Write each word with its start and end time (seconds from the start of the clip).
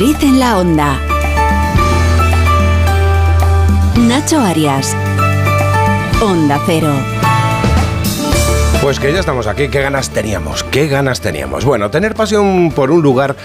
Madrid 0.00 0.16
en 0.22 0.38
la 0.40 0.56
onda. 0.56 0.98
Nacho 3.98 4.40
Arias. 4.40 4.96
Onda 6.22 6.58
Cero. 6.64 6.90
Pues 8.80 8.98
que 8.98 9.12
ya 9.12 9.20
estamos 9.20 9.46
aquí, 9.46 9.68
qué 9.68 9.82
ganas 9.82 10.08
teníamos, 10.08 10.64
qué 10.64 10.88
ganas 10.88 11.20
teníamos. 11.20 11.66
Bueno, 11.66 11.90
tener 11.90 12.14
pasión 12.14 12.72
por 12.74 12.90
un 12.90 13.02
lugar 13.02 13.36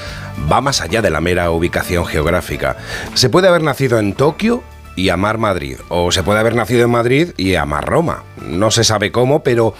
va 0.49 0.61
más 0.61 0.79
allá 0.79 1.01
de 1.01 1.09
la 1.09 1.19
mera 1.19 1.51
ubicación 1.51 2.05
geográfica. 2.05 2.77
Se 3.15 3.27
puede 3.27 3.49
haber 3.49 3.61
nacido 3.61 3.99
en 3.99 4.13
Tokio 4.13 4.63
y 4.95 5.09
amar 5.09 5.37
Madrid, 5.37 5.79
o 5.89 6.13
se 6.13 6.23
puede 6.23 6.39
haber 6.39 6.55
nacido 6.55 6.85
en 6.85 6.89
Madrid 6.89 7.33
y 7.35 7.55
amar 7.55 7.83
Roma. 7.83 8.23
No 8.47 8.71
se 8.71 8.85
sabe 8.85 9.11
cómo, 9.11 9.43
pero 9.43 9.73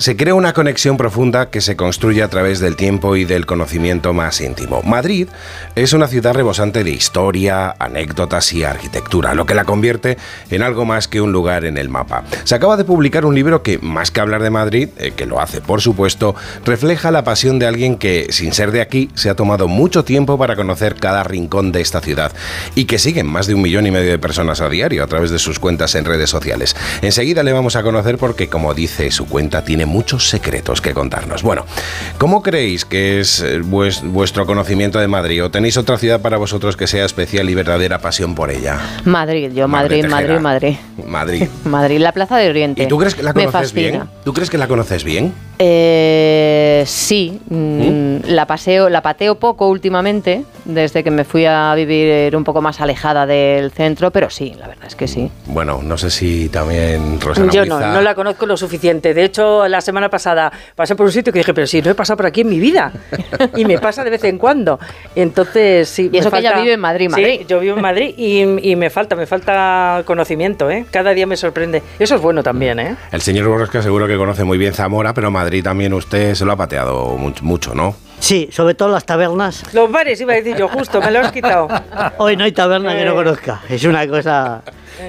se 0.00 0.16
crea 0.16 0.34
una 0.34 0.54
conexión 0.54 0.96
profunda 0.96 1.50
que 1.50 1.60
se 1.60 1.76
construye 1.76 2.22
a 2.22 2.28
través 2.28 2.58
del 2.58 2.74
tiempo 2.74 3.16
y 3.16 3.26
del 3.26 3.44
conocimiento 3.44 4.14
más 4.14 4.40
íntimo. 4.40 4.80
Madrid 4.82 5.28
es 5.74 5.92
una 5.92 6.08
ciudad 6.08 6.32
rebosante 6.32 6.84
de 6.84 6.90
historia, 6.90 7.76
anécdotas 7.78 8.50
y 8.54 8.64
arquitectura, 8.64 9.34
lo 9.34 9.44
que 9.44 9.54
la 9.54 9.66
convierte 9.66 10.16
en 10.50 10.62
algo 10.62 10.86
más 10.86 11.06
que 11.06 11.20
un 11.20 11.32
lugar 11.32 11.66
en 11.66 11.76
el 11.76 11.90
mapa. 11.90 12.24
Se 12.44 12.54
acaba 12.54 12.78
de 12.78 12.84
publicar 12.84 13.26
un 13.26 13.34
libro 13.34 13.62
que, 13.62 13.76
más 13.76 14.10
que 14.10 14.20
hablar 14.22 14.42
de 14.42 14.48
Madrid, 14.48 14.88
eh, 14.96 15.12
que 15.14 15.26
lo 15.26 15.38
hace 15.38 15.60
por 15.60 15.82
supuesto, 15.82 16.34
refleja 16.64 17.10
la 17.10 17.22
pasión 17.22 17.58
de 17.58 17.66
alguien 17.66 17.98
que, 17.98 18.28
sin 18.30 18.54
ser 18.54 18.72
de 18.72 18.80
aquí, 18.80 19.10
se 19.14 19.28
ha 19.28 19.36
tomado 19.36 19.68
mucho 19.68 20.02
tiempo 20.02 20.38
para 20.38 20.56
conocer 20.56 20.94
cada 20.94 21.24
rincón 21.24 21.72
de 21.72 21.82
esta 21.82 22.00
ciudad 22.00 22.32
y 22.74 22.86
que 22.86 22.98
siguen 22.98 23.26
más 23.26 23.46
de 23.46 23.54
un 23.54 23.60
millón 23.60 23.86
y 23.86 23.90
medio 23.90 24.12
de 24.12 24.18
personas 24.18 24.62
a 24.62 24.70
diario 24.70 25.04
a 25.04 25.08
través 25.08 25.30
de 25.30 25.38
sus 25.38 25.58
cuentas 25.58 25.94
en 25.94 26.06
redes 26.06 26.30
sociales. 26.30 26.74
Enseguida 27.02 27.42
le 27.42 27.52
vamos 27.52 27.76
a 27.76 27.82
conocer 27.82 28.16
porque, 28.16 28.48
como 28.48 28.72
dice 28.72 29.10
su 29.10 29.26
cuenta, 29.26 29.62
tiene 29.62 29.89
muchos 29.90 30.28
secretos 30.28 30.80
que 30.80 30.94
contarnos. 30.94 31.42
Bueno, 31.42 31.66
¿cómo 32.18 32.42
creéis 32.42 32.84
que 32.84 33.20
es 33.20 33.40
eh, 33.40 33.60
vuestro 33.60 34.46
conocimiento 34.46 34.98
de 35.00 35.08
Madrid? 35.08 35.44
¿O 35.44 35.50
tenéis 35.50 35.76
otra 35.76 35.98
ciudad 35.98 36.20
para 36.20 36.38
vosotros 36.38 36.76
que 36.76 36.86
sea 36.86 37.04
especial 37.04 37.50
y 37.50 37.54
verdadera 37.54 37.98
pasión 37.98 38.34
por 38.34 38.50
ella? 38.50 38.78
Madrid, 39.04 39.50
yo 39.52 39.68
Madrid, 39.68 40.06
Madrid, 40.06 40.38
Madrid. 40.38 40.76
Madrid. 41.06 41.48
Madrid, 41.64 41.98
la 41.98 42.12
Plaza 42.12 42.38
de 42.38 42.48
Oriente. 42.48 42.82
¿Y 42.82 42.86
tú 42.86 42.98
crees 42.98 43.14
que 43.14 43.22
la 43.22 43.34
conoces 43.34 43.72
bien? 43.72 44.04
¿Tú 44.24 44.32
crees 44.32 44.48
que 44.48 44.58
la 44.58 44.68
conoces 44.68 45.04
bien? 45.04 45.34
Eh, 45.58 46.84
sí, 46.86 47.38
mm, 47.50 47.56
¿Mm? 47.56 48.20
la 48.28 48.46
paseo, 48.46 48.88
la 48.88 49.02
pateo 49.02 49.34
poco 49.34 49.68
últimamente, 49.68 50.44
desde 50.64 51.04
que 51.04 51.10
me 51.10 51.24
fui 51.24 51.44
a 51.44 51.74
vivir 51.74 52.34
un 52.34 52.44
poco 52.44 52.62
más 52.62 52.80
alejada 52.80 53.26
del 53.26 53.70
centro, 53.70 54.10
pero 54.10 54.30
sí, 54.30 54.54
la 54.58 54.68
verdad 54.68 54.86
es 54.86 54.94
que 54.94 55.06
sí. 55.06 55.30
Bueno, 55.46 55.80
no 55.82 55.98
sé 55.98 56.10
si 56.10 56.48
también 56.48 57.20
Rosana 57.20 57.52
Yo 57.52 57.66
no, 57.66 57.78
no 57.78 58.00
la 58.00 58.14
conozco 58.14 58.46
lo 58.46 58.56
suficiente. 58.56 59.12
De 59.12 59.24
hecho, 59.24 59.68
la 59.68 59.79
semana 59.80 60.08
pasada 60.08 60.52
pasé 60.74 60.94
por 60.94 61.06
un 61.06 61.12
sitio 61.12 61.32
que 61.32 61.40
dije, 61.40 61.54
pero 61.54 61.66
si 61.66 61.82
no 61.82 61.90
he 61.90 61.94
pasado 61.94 62.16
por 62.18 62.26
aquí 62.26 62.42
en 62.42 62.48
mi 62.48 62.58
vida. 62.58 62.92
y 63.56 63.64
me 63.64 63.78
pasa 63.78 64.04
de 64.04 64.10
vez 64.10 64.24
en 64.24 64.38
cuando. 64.38 64.78
Entonces, 65.14 65.88
sí. 65.88 66.10
Y 66.12 66.18
eso 66.18 66.30
que 66.30 66.38
ella 66.38 66.58
vive 66.60 66.74
en 66.74 66.80
Madrid, 66.80 67.08
Madrid. 67.08 67.40
Sí, 67.40 67.46
yo 67.48 67.60
vivo 67.60 67.76
en 67.76 67.82
Madrid 67.82 68.14
y, 68.16 68.76
me 68.76 68.90
falta, 68.90 69.16
me 69.16 69.26
falta 69.26 70.02
conocimiento, 70.04 70.70
¿eh? 70.70 70.86
Cada 70.90 71.10
día 71.10 71.26
me 71.26 71.36
sorprende. 71.36 71.82
Eso 71.98 72.16
es 72.16 72.20
bueno 72.20 72.42
también, 72.42 72.78
¿eh? 72.78 72.96
El 73.12 73.20
señor 73.20 73.48
Borrasca 73.48 73.82
seguro 73.82 74.06
que 74.06 74.16
conoce 74.16 74.44
muy 74.44 74.58
bien 74.58 74.72
Zamora, 74.72 75.14
pero 75.14 75.30
Madrid 75.30 75.62
también 75.62 75.92
usted 75.92 76.34
se 76.34 76.44
lo 76.44 76.52
ha 76.52 76.56
pateado 76.56 77.16
mucho, 77.42 77.74
¿no? 77.74 77.94
Sí, 78.20 78.48
sobre 78.52 78.74
todo 78.74 78.90
las 78.90 79.04
tabernas. 79.06 79.74
Los 79.74 79.90
bares, 79.90 80.20
iba 80.20 80.34
a 80.34 80.36
decir 80.36 80.56
yo, 80.56 80.68
justo, 80.68 81.00
me 81.00 81.10
lo 81.10 81.20
has 81.20 81.32
quitado. 81.32 81.68
Hoy 82.18 82.36
no 82.36 82.44
hay 82.44 82.52
taberna 82.52 82.94
que 82.94 83.04
no 83.04 83.14
conozca. 83.14 83.62
Es 83.68 83.84
una 83.84 84.06
cosa, 84.06 84.62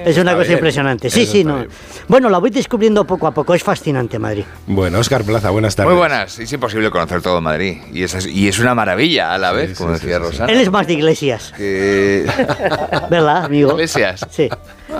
es 0.04 0.18
una 0.18 0.34
cosa 0.34 0.52
impresionante. 0.52 1.10
Sí, 1.10 1.26
sí, 1.26 1.44
no. 1.44 1.64
Bueno, 2.08 2.28
la 2.28 2.38
voy 2.38 2.50
descubriendo 2.50 3.04
poco 3.04 3.26
a 3.26 3.32
poco. 3.32 3.54
Es 3.54 3.62
fascinante 3.62 4.18
Madrid. 4.18 4.44
Bueno, 4.66 4.98
Oscar 4.98 5.24
Plaza, 5.24 5.50
buenas 5.50 5.76
tardes. 5.76 5.90
Muy 5.90 5.98
buenas. 5.98 6.38
Es 6.38 6.52
imposible 6.52 6.90
conocer 6.90 7.22
todo 7.22 7.40
Madrid. 7.40 7.78
Y 7.92 8.02
es, 8.02 8.26
y 8.26 8.48
es 8.48 8.58
una 8.58 8.74
maravilla 8.74 9.34
a 9.34 9.38
la 9.38 9.52
vez, 9.52 9.76
como 9.76 9.92
decía 9.92 10.18
Rosana. 10.18 10.52
Él 10.52 10.60
es 10.60 10.70
más 10.70 10.86
de 10.86 10.94
iglesias. 10.94 11.52
¿Verdad, 11.58 13.44
amigo? 13.44 13.72
Iglesias. 13.72 14.26
Sí. 14.30 14.48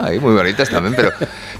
Ay, 0.00 0.18
muy 0.18 0.34
bonitas 0.34 0.70
también, 0.70 0.94
pero 0.96 1.10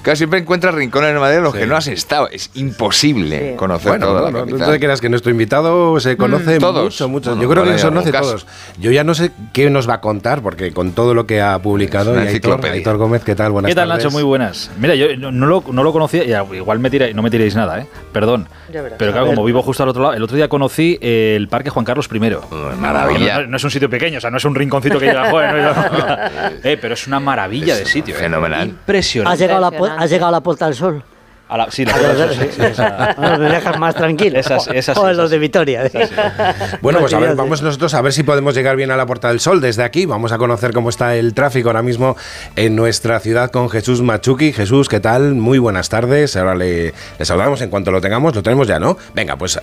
casi 0.02 0.18
siempre 0.18 0.38
encuentras 0.40 0.74
rincones 0.74 1.10
en 1.10 1.18
Madrid 1.18 1.38
en 1.38 1.42
los 1.44 1.54
que 1.54 1.66
no 1.66 1.76
has 1.76 1.86
estado. 1.88 2.28
Es 2.30 2.50
imposible 2.54 3.56
conocer 3.56 3.90
bueno, 3.90 4.06
toda 4.06 4.30
no, 4.30 4.46
no 4.46 4.70
te 4.70 4.80
creas 4.80 5.00
que 5.00 5.08
nuestro 5.08 5.30
invitado 5.30 5.98
se 6.00 6.16
conoce 6.16 6.58
todos. 6.58 6.84
mucho, 6.84 7.08
mucho. 7.08 7.40
Yo 7.40 7.48
creo 7.48 7.64
que 7.64 7.78
se 7.78 7.86
conoce 7.86 8.12
todos. 8.12 8.46
Yo 8.78 8.90
ya 8.90 9.04
no 9.04 9.14
sé 9.14 9.32
qué 9.52 9.68
nos 9.70 9.88
va 9.88 9.94
a 9.94 10.00
contar, 10.00 10.42
porque 10.42 10.72
con 10.72 10.92
todo 10.92 11.14
lo 11.14 11.26
que 11.26 11.40
ha 11.40 11.58
publicado, 11.60 12.14
y 12.14 12.26
Aitor, 12.26 12.98
Gómez, 13.12 13.24
¿qué 13.24 13.34
tal? 13.34 13.52
Buenas 13.52 13.68
¿Qué 13.68 13.74
tal, 13.74 13.90
Nacho? 13.90 14.10
Muy 14.10 14.22
buenas. 14.22 14.70
Mira, 14.78 14.94
yo 14.94 15.14
no 15.18 15.46
lo, 15.46 15.62
no 15.70 15.82
lo 15.82 15.92
conocía, 15.92 16.24
igual 16.24 16.78
me 16.78 16.88
tiráis, 16.88 17.14
no 17.14 17.20
me 17.20 17.30
tiréis 17.30 17.54
nada, 17.54 17.80
¿eh? 17.80 17.86
Perdón. 18.10 18.48
Pero 18.72 19.12
claro, 19.12 19.26
como 19.26 19.44
vivo 19.44 19.60
justo 19.60 19.82
al 19.82 19.90
otro 19.90 20.02
lado, 20.02 20.14
el 20.14 20.22
otro 20.22 20.34
día 20.34 20.48
conocí 20.48 20.98
el 21.02 21.46
Parque 21.48 21.68
Juan 21.68 21.84
Carlos 21.84 22.08
I. 22.10 22.18
maravilla. 22.78 23.46
No, 23.46 23.58
es 23.58 23.64
un 23.64 23.70
sitio 23.70 23.90
pequeño, 23.90 24.16
o 24.16 24.20
sea, 24.22 24.30
no 24.30 24.38
es 24.38 24.44
un 24.46 24.54
rinconcito 24.54 24.98
que 24.98 25.04
llega, 25.04 25.28
joder, 25.28 25.74
eh, 26.64 26.78
pero 26.80 26.94
es 26.94 27.06
una 27.06 27.20
maravilla 27.20 27.76
de 27.76 27.84
sitio. 27.84 28.14
¿eh? 28.14 28.18
Fenomenal. 28.18 28.68
Impresionante. 28.68 29.34
¿Has 29.34 29.40
llegado, 29.40 29.66
a 29.66 29.70
la, 29.70 30.06
llegado 30.06 30.28
a 30.28 30.32
la 30.32 30.40
Puerta 30.40 30.64
del 30.64 30.74
Sol? 30.74 31.04
Sí, 31.70 31.84
la 31.84 33.38
me 33.38 33.48
dejas 33.48 33.78
más 33.78 33.94
tranquilo. 33.94 34.38
Esas, 34.38 34.68
esas, 34.68 34.96
o 34.98 35.12
los 35.12 35.30
de 35.30 35.38
Vitoria. 35.38 35.82
Bueno, 36.80 37.00
pues 37.00 37.12
a 37.14 37.18
ver, 37.18 37.36
vamos 37.36 37.62
nosotros 37.62 37.94
a 37.94 38.02
ver 38.02 38.12
si 38.12 38.22
podemos 38.22 38.54
llegar 38.54 38.76
bien 38.76 38.90
a 38.90 38.96
la 38.96 39.06
Puerta 39.06 39.28
del 39.28 39.40
Sol 39.40 39.60
desde 39.60 39.84
aquí. 39.84 40.06
Vamos 40.06 40.32
a 40.32 40.38
conocer 40.38 40.72
cómo 40.72 40.88
está 40.88 41.14
el 41.16 41.34
tráfico 41.34 41.68
ahora 41.68 41.82
mismo 41.82 42.16
en 42.56 42.74
nuestra 42.76 43.20
ciudad 43.20 43.50
con 43.50 43.70
Jesús 43.70 44.02
Machuki. 44.02 44.52
Jesús, 44.52 44.88
¿qué 44.88 45.00
tal? 45.00 45.34
Muy 45.34 45.58
buenas 45.58 45.88
tardes. 45.88 46.36
Ahora 46.36 46.54
le, 46.54 46.92
saludamos 47.20 47.60
en 47.62 47.70
cuanto 47.70 47.90
lo 47.90 48.00
tengamos. 48.00 48.34
Lo 48.34 48.42
tenemos 48.42 48.66
ya, 48.66 48.78
¿no? 48.78 48.96
Venga, 49.14 49.36
pues 49.36 49.60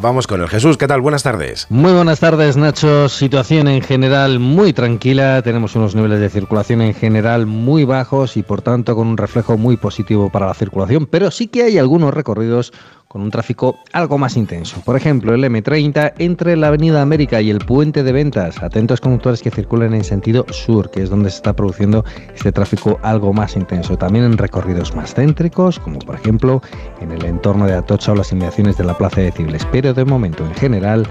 vamos 0.00 0.26
con 0.26 0.42
el 0.42 0.48
Jesús. 0.48 0.76
¿Qué 0.76 0.86
tal? 0.86 1.00
Buenas 1.00 1.22
tardes. 1.22 1.66
Muy 1.70 1.92
buenas 1.92 2.20
tardes, 2.20 2.56
Nacho. 2.56 3.08
Situación 3.08 3.68
en 3.68 3.82
general 3.82 4.38
muy 4.38 4.72
tranquila. 4.72 5.42
Tenemos 5.42 5.74
unos 5.76 5.94
niveles 5.94 6.20
de 6.20 6.28
circulación 6.28 6.82
en 6.82 6.94
general 6.94 7.46
muy 7.46 7.84
bajos 7.84 8.36
y 8.36 8.42
por 8.42 8.62
tanto 8.62 8.94
con 8.94 9.06
un 9.06 9.16
reflejo 9.16 9.56
muy 9.56 9.76
positivo 9.76 10.30
para 10.30 10.46
la 10.46 10.54
circulación, 10.54 11.06
pero 11.06 11.27
sí 11.30 11.46
que 11.46 11.64
hay 11.64 11.78
algunos 11.78 12.14
recorridos 12.14 12.72
con 13.08 13.22
un 13.22 13.30
tráfico 13.30 13.78
algo 13.92 14.18
más 14.18 14.36
intenso. 14.36 14.80
Por 14.84 14.94
ejemplo, 14.94 15.34
el 15.34 15.42
M30 15.42 16.12
entre 16.18 16.56
la 16.56 16.68
Avenida 16.68 17.00
América 17.00 17.40
y 17.40 17.48
el 17.48 17.58
Puente 17.58 18.02
de 18.02 18.12
Ventas. 18.12 18.62
Atentos 18.62 19.00
conductores 19.00 19.42
que 19.42 19.50
circulen 19.50 19.94
en 19.94 20.04
sentido 20.04 20.44
sur, 20.50 20.90
que 20.90 21.02
es 21.02 21.10
donde 21.10 21.30
se 21.30 21.36
está 21.36 21.54
produciendo 21.54 22.04
este 22.34 22.52
tráfico 22.52 23.00
algo 23.02 23.32
más 23.32 23.56
intenso. 23.56 23.96
También 23.96 24.26
en 24.26 24.36
recorridos 24.36 24.94
más 24.94 25.14
céntricos, 25.14 25.78
como 25.78 25.98
por 26.00 26.16
ejemplo 26.16 26.62
en 27.00 27.10
el 27.10 27.24
entorno 27.24 27.66
de 27.66 27.74
Atocha 27.74 28.12
o 28.12 28.14
las 28.14 28.30
inmediaciones 28.30 28.76
de 28.76 28.84
la 28.84 28.96
Plaza 28.96 29.22
de 29.22 29.32
Cibles. 29.32 29.66
Pero 29.72 29.94
de 29.94 30.04
momento, 30.04 30.44
en 30.44 30.54
general, 30.54 31.08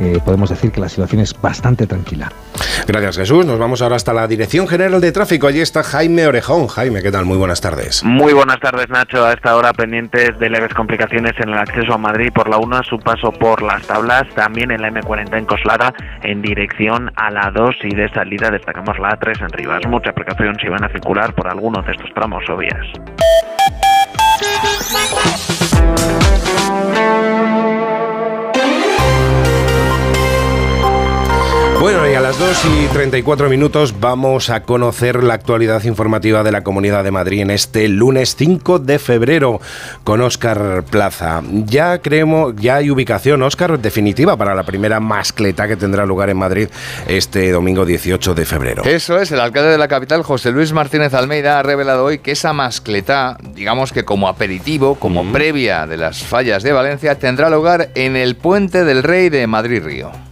eh, 0.00 0.18
podemos 0.24 0.50
decir 0.50 0.70
que 0.72 0.80
la 0.80 0.88
situación 0.88 1.20
es 1.20 1.38
bastante 1.40 1.86
tranquila. 1.86 2.30
Gracias 2.86 3.16
Jesús. 3.16 3.46
Nos 3.46 3.58
vamos 3.58 3.82
ahora 3.82 3.96
hasta 3.96 4.12
la 4.12 4.26
Dirección 4.26 4.66
General 4.66 5.00
de 5.00 5.12
Tráfico. 5.12 5.46
Allí 5.46 5.60
está 5.60 5.82
Jaime 5.82 6.26
Orejón. 6.26 6.66
Jaime, 6.68 7.02
¿qué 7.02 7.10
tal? 7.10 7.24
Muy 7.24 7.36
buenas 7.36 7.60
tardes. 7.60 8.02
Muy 8.04 8.32
buenas 8.32 8.58
tardes 8.60 8.88
Nacho. 8.88 9.24
A 9.24 9.32
esta 9.32 9.56
hora 9.56 9.72
pendientes 9.72 10.38
de 10.38 10.50
leves 10.50 10.74
complicaciones 10.74 11.32
en 11.38 11.50
el 11.50 11.58
acceso 11.58 11.94
a 11.94 11.98
Madrid 11.98 12.30
por 12.34 12.48
la 12.48 12.58
1, 12.58 12.82
su 12.84 12.98
paso 12.98 13.32
por 13.32 13.62
las 13.62 13.86
tablas, 13.86 14.22
también 14.34 14.70
en 14.70 14.82
la 14.82 14.90
M40 14.90 15.38
en 15.38 15.44
Coslada 15.46 15.94
en 16.22 16.42
dirección 16.42 17.10
a 17.16 17.30
la 17.30 17.50
2 17.50 17.76
y 17.84 17.94
de 17.94 18.08
salida 18.10 18.50
destacamos 18.50 18.98
la 18.98 19.18
A3 19.18 19.42
en 19.42 19.50
Rivas. 19.50 19.80
Mucha 19.88 20.12
precaución 20.12 20.56
si 20.60 20.68
van 20.68 20.84
a 20.84 20.88
circular 20.88 21.34
por 21.34 21.48
algunos 21.48 21.84
de 21.86 21.92
estos 21.92 22.12
tramos 22.14 22.44
o 22.48 22.56
vías. 22.56 22.86
Bueno, 31.82 32.08
y 32.08 32.14
a 32.14 32.20
las 32.20 32.38
2 32.38 32.64
y 32.64 32.86
34 32.92 33.48
minutos 33.48 33.98
vamos 33.98 34.50
a 34.50 34.62
conocer 34.62 35.24
la 35.24 35.34
actualidad 35.34 35.82
informativa 35.82 36.44
de 36.44 36.52
la 36.52 36.62
Comunidad 36.62 37.02
de 37.02 37.10
Madrid 37.10 37.40
en 37.40 37.50
este 37.50 37.88
lunes 37.88 38.36
5 38.36 38.78
de 38.78 39.00
febrero 39.00 39.60
con 40.04 40.20
Óscar 40.20 40.84
Plaza. 40.88 41.42
Ya 41.64 41.98
creemos, 41.98 42.54
ya 42.54 42.76
hay 42.76 42.88
ubicación, 42.88 43.42
Óscar, 43.42 43.80
definitiva 43.80 44.36
para 44.36 44.54
la 44.54 44.62
primera 44.62 45.00
mascleta 45.00 45.66
que 45.66 45.74
tendrá 45.74 46.06
lugar 46.06 46.30
en 46.30 46.36
Madrid 46.36 46.68
este 47.08 47.50
domingo 47.50 47.84
18 47.84 48.32
de 48.32 48.44
febrero. 48.44 48.84
Eso 48.84 49.18
es, 49.18 49.32
el 49.32 49.40
alcalde 49.40 49.70
de 49.70 49.78
la 49.78 49.88
capital, 49.88 50.22
José 50.22 50.52
Luis 50.52 50.72
Martínez 50.72 51.14
Almeida, 51.14 51.58
ha 51.58 51.64
revelado 51.64 52.04
hoy 52.04 52.20
que 52.20 52.30
esa 52.30 52.52
mascleta, 52.52 53.36
digamos 53.56 53.92
que 53.92 54.04
como 54.04 54.28
aperitivo, 54.28 54.94
como 54.94 55.32
previa 55.32 55.88
de 55.88 55.96
las 55.96 56.22
fallas 56.22 56.62
de 56.62 56.72
Valencia, 56.72 57.18
tendrá 57.18 57.50
lugar 57.50 57.88
en 57.96 58.14
el 58.14 58.36
Puente 58.36 58.84
del 58.84 59.02
Rey 59.02 59.30
de 59.30 59.48
Madrid-Río. 59.48 60.31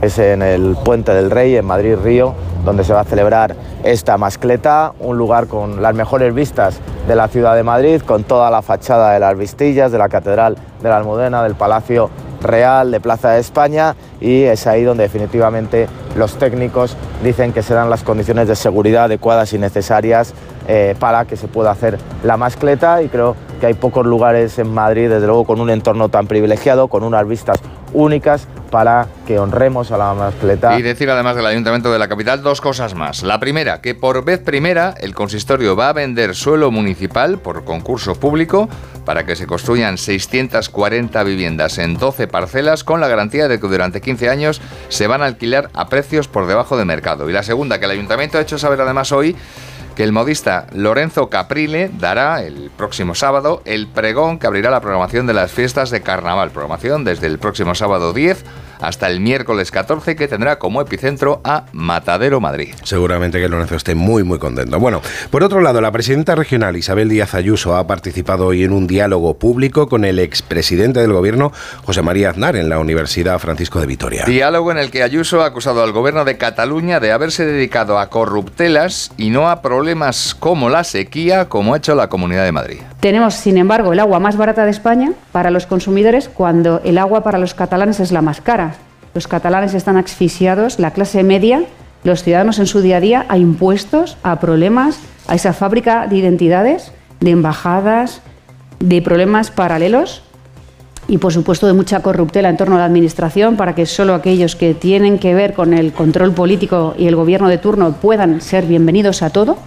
Es 0.00 0.18
en 0.18 0.42
el 0.42 0.76
Puente 0.84 1.12
del 1.12 1.30
Rey, 1.30 1.56
en 1.56 1.66
Madrid-Río, 1.66 2.34
donde 2.64 2.84
se 2.84 2.92
va 2.92 3.00
a 3.00 3.04
celebrar 3.04 3.56
esta 3.82 4.16
mascleta, 4.16 4.92
un 5.00 5.18
lugar 5.18 5.48
con 5.48 5.82
las 5.82 5.94
mejores 5.94 6.32
vistas 6.32 6.78
de 7.08 7.16
la 7.16 7.26
ciudad 7.28 7.56
de 7.56 7.64
Madrid, 7.64 8.00
con 8.02 8.22
toda 8.22 8.50
la 8.50 8.62
fachada 8.62 9.12
de 9.12 9.20
las 9.20 9.36
Vistillas, 9.36 9.90
de 9.90 9.98
la 9.98 10.08
Catedral 10.08 10.56
de 10.80 10.88
la 10.88 10.98
Almudena, 10.98 11.42
del 11.42 11.54
Palacio 11.54 12.10
Real, 12.40 12.92
de 12.92 13.00
Plaza 13.00 13.30
de 13.30 13.40
España, 13.40 13.96
y 14.20 14.42
es 14.42 14.68
ahí 14.68 14.84
donde 14.84 15.02
definitivamente 15.02 15.88
los 16.16 16.36
técnicos 16.36 16.96
dicen 17.24 17.52
que 17.52 17.62
se 17.62 17.74
dan 17.74 17.90
las 17.90 18.04
condiciones 18.04 18.46
de 18.46 18.54
seguridad 18.54 19.04
adecuadas 19.04 19.52
y 19.52 19.58
necesarias 19.58 20.34
eh, 20.68 20.94
para 21.00 21.24
que 21.24 21.36
se 21.36 21.48
pueda 21.48 21.70
hacer 21.72 21.98
la 22.22 22.36
mascleta 22.36 23.02
y 23.02 23.08
creo 23.08 23.34
que 23.60 23.66
hay 23.66 23.74
pocos 23.74 24.06
lugares 24.06 24.58
en 24.58 24.72
Madrid, 24.72 25.08
desde 25.08 25.26
luego 25.26 25.44
con 25.44 25.60
un 25.60 25.70
entorno 25.70 26.08
tan 26.08 26.26
privilegiado, 26.26 26.88
con 26.88 27.02
unas 27.02 27.26
vistas 27.26 27.58
únicas 27.92 28.46
para 28.70 29.06
que 29.26 29.38
honremos 29.38 29.90
a 29.90 29.98
la 29.98 30.14
mascleta. 30.14 30.78
Y 30.78 30.82
decir 30.82 31.10
además 31.10 31.36
del 31.36 31.46
Ayuntamiento 31.46 31.92
de 31.92 31.98
la 31.98 32.08
capital 32.08 32.42
dos 32.42 32.60
cosas 32.60 32.94
más. 32.94 33.22
La 33.22 33.40
primera, 33.40 33.80
que 33.80 33.94
por 33.94 34.24
vez 34.24 34.40
primera 34.40 34.94
el 35.00 35.14
consistorio 35.14 35.76
va 35.76 35.88
a 35.88 35.92
vender 35.92 36.34
suelo 36.34 36.70
municipal 36.70 37.38
por 37.38 37.64
concurso 37.64 38.14
público 38.14 38.68
para 39.04 39.24
que 39.24 39.36
se 39.36 39.46
construyan 39.46 39.96
640 39.96 41.22
viviendas 41.24 41.78
en 41.78 41.96
12 41.96 42.28
parcelas 42.28 42.84
con 42.84 43.00
la 43.00 43.08
garantía 43.08 43.48
de 43.48 43.58
que 43.58 43.66
durante 43.66 44.00
15 44.00 44.28
años 44.28 44.60
se 44.88 45.06
van 45.06 45.22
a 45.22 45.26
alquilar 45.26 45.70
a 45.74 45.88
precios 45.88 46.28
por 46.28 46.46
debajo 46.46 46.76
de 46.76 46.84
mercado. 46.84 47.28
Y 47.30 47.32
la 47.32 47.42
segunda, 47.42 47.78
que 47.78 47.86
el 47.86 47.92
Ayuntamiento 47.92 48.38
ha 48.38 48.42
hecho 48.42 48.58
saber 48.58 48.80
además 48.80 49.12
hoy 49.12 49.34
que 49.98 50.04
el 50.04 50.12
modista 50.12 50.68
Lorenzo 50.74 51.28
Caprile 51.28 51.90
dará 51.92 52.44
el 52.44 52.70
próximo 52.70 53.16
sábado 53.16 53.62
el 53.64 53.88
pregón 53.88 54.38
que 54.38 54.46
abrirá 54.46 54.70
la 54.70 54.80
programación 54.80 55.26
de 55.26 55.34
las 55.34 55.50
fiestas 55.50 55.90
de 55.90 56.02
carnaval. 56.02 56.52
Programación 56.52 57.02
desde 57.02 57.26
el 57.26 57.40
próximo 57.40 57.74
sábado 57.74 58.12
10 58.12 58.44
hasta 58.80 59.08
el 59.08 59.20
miércoles 59.20 59.70
14 59.70 60.16
que 60.16 60.28
tendrá 60.28 60.58
como 60.58 60.80
epicentro 60.80 61.40
a 61.44 61.64
Matadero 61.72 62.40
Madrid. 62.40 62.74
Seguramente 62.84 63.40
que 63.40 63.48
Lorenzo 63.48 63.76
esté 63.76 63.94
muy 63.94 64.22
muy 64.24 64.38
contento. 64.38 64.78
Bueno, 64.78 65.02
por 65.30 65.42
otro 65.42 65.60
lado, 65.60 65.80
la 65.80 65.92
presidenta 65.92 66.34
regional 66.34 66.76
Isabel 66.76 67.08
Díaz 67.08 67.34
Ayuso 67.34 67.76
ha 67.76 67.86
participado 67.86 68.46
hoy 68.46 68.64
en 68.64 68.72
un 68.72 68.86
diálogo 68.86 69.38
público 69.38 69.88
con 69.88 70.04
el 70.04 70.18
expresidente 70.18 71.00
del 71.00 71.12
gobierno 71.12 71.52
José 71.84 72.02
María 72.02 72.30
Aznar 72.30 72.56
en 72.56 72.68
la 72.68 72.78
Universidad 72.78 73.38
Francisco 73.38 73.80
de 73.80 73.86
Vitoria. 73.86 74.24
Diálogo 74.26 74.70
en 74.70 74.78
el 74.78 74.90
que 74.90 75.02
Ayuso 75.02 75.42
ha 75.42 75.46
acusado 75.46 75.82
al 75.82 75.92
gobierno 75.92 76.24
de 76.24 76.36
Cataluña 76.36 77.00
de 77.00 77.12
haberse 77.12 77.44
dedicado 77.44 77.98
a 77.98 78.10
corruptelas 78.10 79.12
y 79.16 79.30
no 79.30 79.48
a 79.48 79.62
problemas 79.62 80.34
como 80.38 80.68
la 80.68 80.84
sequía 80.84 81.48
como 81.48 81.74
ha 81.74 81.78
hecho 81.78 81.94
la 81.94 82.08
Comunidad 82.08 82.44
de 82.44 82.52
Madrid. 82.52 82.78
Tenemos, 83.00 83.34
sin 83.34 83.58
embargo, 83.58 83.92
el 83.92 84.00
agua 84.00 84.18
más 84.18 84.36
barata 84.36 84.64
de 84.64 84.70
España 84.70 85.12
para 85.32 85.50
los 85.50 85.66
consumidores 85.66 86.28
cuando 86.28 86.80
el 86.84 86.98
agua 86.98 87.22
para 87.22 87.38
los 87.38 87.54
catalanes 87.54 88.00
es 88.00 88.12
la 88.12 88.22
más 88.22 88.40
cara. 88.40 88.67
Los 89.18 89.26
catalanes 89.26 89.74
están 89.74 89.96
asfixiados, 89.96 90.78
la 90.78 90.92
clase 90.92 91.24
media, 91.24 91.64
los 92.04 92.22
ciudadanos 92.22 92.60
en 92.60 92.68
su 92.68 92.82
día 92.82 92.98
a 92.98 93.00
día, 93.00 93.26
a 93.28 93.36
impuestos, 93.36 94.16
a 94.22 94.38
problemas, 94.38 95.00
a 95.26 95.34
esa 95.34 95.52
fábrica 95.52 96.06
de 96.06 96.18
identidades, 96.18 96.92
de 97.18 97.32
embajadas, 97.32 98.20
de 98.78 99.02
problemas 99.02 99.50
paralelos 99.50 100.22
y, 101.08 101.18
por 101.18 101.32
supuesto, 101.32 101.66
de 101.66 101.72
mucha 101.72 101.98
corruptela 101.98 102.48
en 102.48 102.56
torno 102.56 102.76
a 102.76 102.78
la 102.78 102.84
Administración 102.84 103.56
para 103.56 103.74
que 103.74 103.86
solo 103.86 104.14
aquellos 104.14 104.54
que 104.54 104.72
tienen 104.74 105.18
que 105.18 105.34
ver 105.34 105.52
con 105.52 105.74
el 105.74 105.92
control 105.92 106.30
político 106.30 106.94
y 106.96 107.08
el 107.08 107.16
gobierno 107.16 107.48
de 107.48 107.58
turno 107.58 107.94
puedan 107.94 108.40
ser 108.40 108.66
bienvenidos 108.66 109.22
a 109.22 109.30
todo 109.30 109.58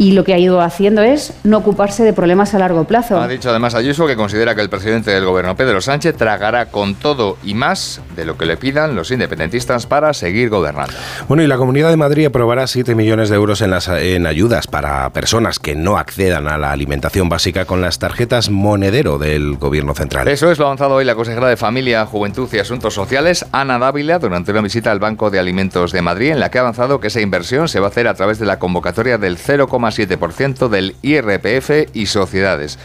y 0.00 0.12
lo 0.12 0.24
que 0.24 0.32
ha 0.32 0.38
ido 0.38 0.62
haciendo 0.62 1.02
es 1.02 1.34
no 1.44 1.58
ocuparse 1.58 2.02
de 2.02 2.14
problemas 2.14 2.54
a 2.54 2.58
largo 2.58 2.84
plazo. 2.84 3.20
Ha 3.20 3.28
dicho 3.28 3.50
además 3.50 3.74
Ayuso 3.74 4.06
que 4.06 4.16
considera 4.16 4.54
que 4.54 4.62
el 4.62 4.70
presidente 4.70 5.10
del 5.10 5.26
gobierno, 5.26 5.54
Pedro 5.56 5.82
Sánchez, 5.82 6.16
tragará 6.16 6.70
con 6.70 6.94
todo 6.94 7.36
y 7.44 7.52
más 7.52 8.00
de 8.16 8.24
lo 8.24 8.38
que 8.38 8.46
le 8.46 8.56
pidan 8.56 8.96
los 8.96 9.10
independentistas 9.10 9.84
para 9.84 10.14
seguir 10.14 10.48
gobernando. 10.48 10.94
Bueno, 11.28 11.42
y 11.42 11.46
la 11.46 11.58
Comunidad 11.58 11.90
de 11.90 11.98
Madrid 11.98 12.24
aprobará 12.24 12.66
7 12.66 12.94
millones 12.94 13.28
de 13.28 13.36
euros 13.36 13.60
en, 13.60 13.70
las, 13.70 13.88
en 13.88 14.26
ayudas 14.26 14.66
para 14.66 15.10
personas 15.10 15.58
que 15.58 15.74
no 15.74 15.98
accedan 15.98 16.48
a 16.48 16.56
la 16.56 16.72
alimentación 16.72 17.28
básica 17.28 17.66
con 17.66 17.82
las 17.82 17.98
tarjetas 17.98 18.48
monedero 18.48 19.18
del 19.18 19.58
gobierno 19.58 19.94
central. 19.94 20.28
Eso 20.28 20.50
es 20.50 20.58
lo 20.58 20.64
avanzado 20.64 20.94
hoy 20.94 21.04
la 21.04 21.14
consejera 21.14 21.48
de 21.48 21.58
Familia, 21.58 22.06
Juventud 22.06 22.48
y 22.54 22.58
Asuntos 22.58 22.94
Sociales, 22.94 23.44
Ana 23.52 23.78
Dávila, 23.78 24.18
durante 24.18 24.50
una 24.52 24.62
visita 24.62 24.92
al 24.92 24.98
Banco 24.98 25.28
de 25.28 25.38
Alimentos 25.38 25.92
de 25.92 26.00
Madrid, 26.00 26.30
en 26.30 26.40
la 26.40 26.50
que 26.50 26.56
ha 26.56 26.62
avanzado 26.62 27.00
que 27.00 27.08
esa 27.08 27.20
inversión 27.20 27.68
se 27.68 27.80
va 27.80 27.88
a 27.88 27.90
hacer 27.90 28.08
a 28.08 28.14
través 28.14 28.38
de 28.38 28.46
la 28.46 28.58
convocatoria 28.58 29.18
del 29.18 29.36
0,7 29.36 29.89
7% 29.92 30.68
del 30.68 30.96
IRPF 31.02 31.94
y 31.94 32.06
sociedades. 32.06 32.78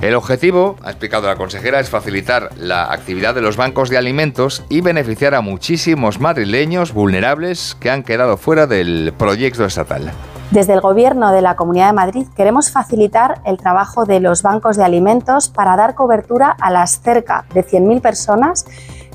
El 0.00 0.14
objetivo, 0.14 0.76
ha 0.82 0.90
explicado 0.90 1.26
la 1.26 1.36
consejera, 1.36 1.78
es 1.78 1.90
facilitar 1.90 2.50
la 2.58 2.92
actividad 2.92 3.34
de 3.34 3.42
los 3.42 3.56
bancos 3.56 3.90
de 3.90 3.98
alimentos 3.98 4.64
y 4.70 4.80
beneficiar 4.80 5.34
a 5.34 5.42
muchísimos 5.42 6.20
madrileños 6.20 6.94
vulnerables 6.94 7.76
que 7.78 7.90
han 7.90 8.02
quedado 8.02 8.38
fuera 8.38 8.66
del 8.66 9.12
proyecto 9.18 9.64
estatal. 9.64 10.10
Desde 10.50 10.72
el 10.72 10.80
Gobierno 10.80 11.32
de 11.32 11.42
la 11.42 11.54
Comunidad 11.54 11.88
de 11.88 11.92
Madrid 11.92 12.26
queremos 12.34 12.72
facilitar 12.72 13.40
el 13.44 13.56
trabajo 13.56 14.04
de 14.04 14.18
los 14.18 14.42
bancos 14.42 14.76
de 14.76 14.84
alimentos 14.84 15.48
para 15.48 15.76
dar 15.76 15.94
cobertura 15.94 16.56
a 16.60 16.70
las 16.70 17.02
cerca 17.02 17.44
de 17.54 17.64
100.000 17.64 18.00
personas 18.00 18.64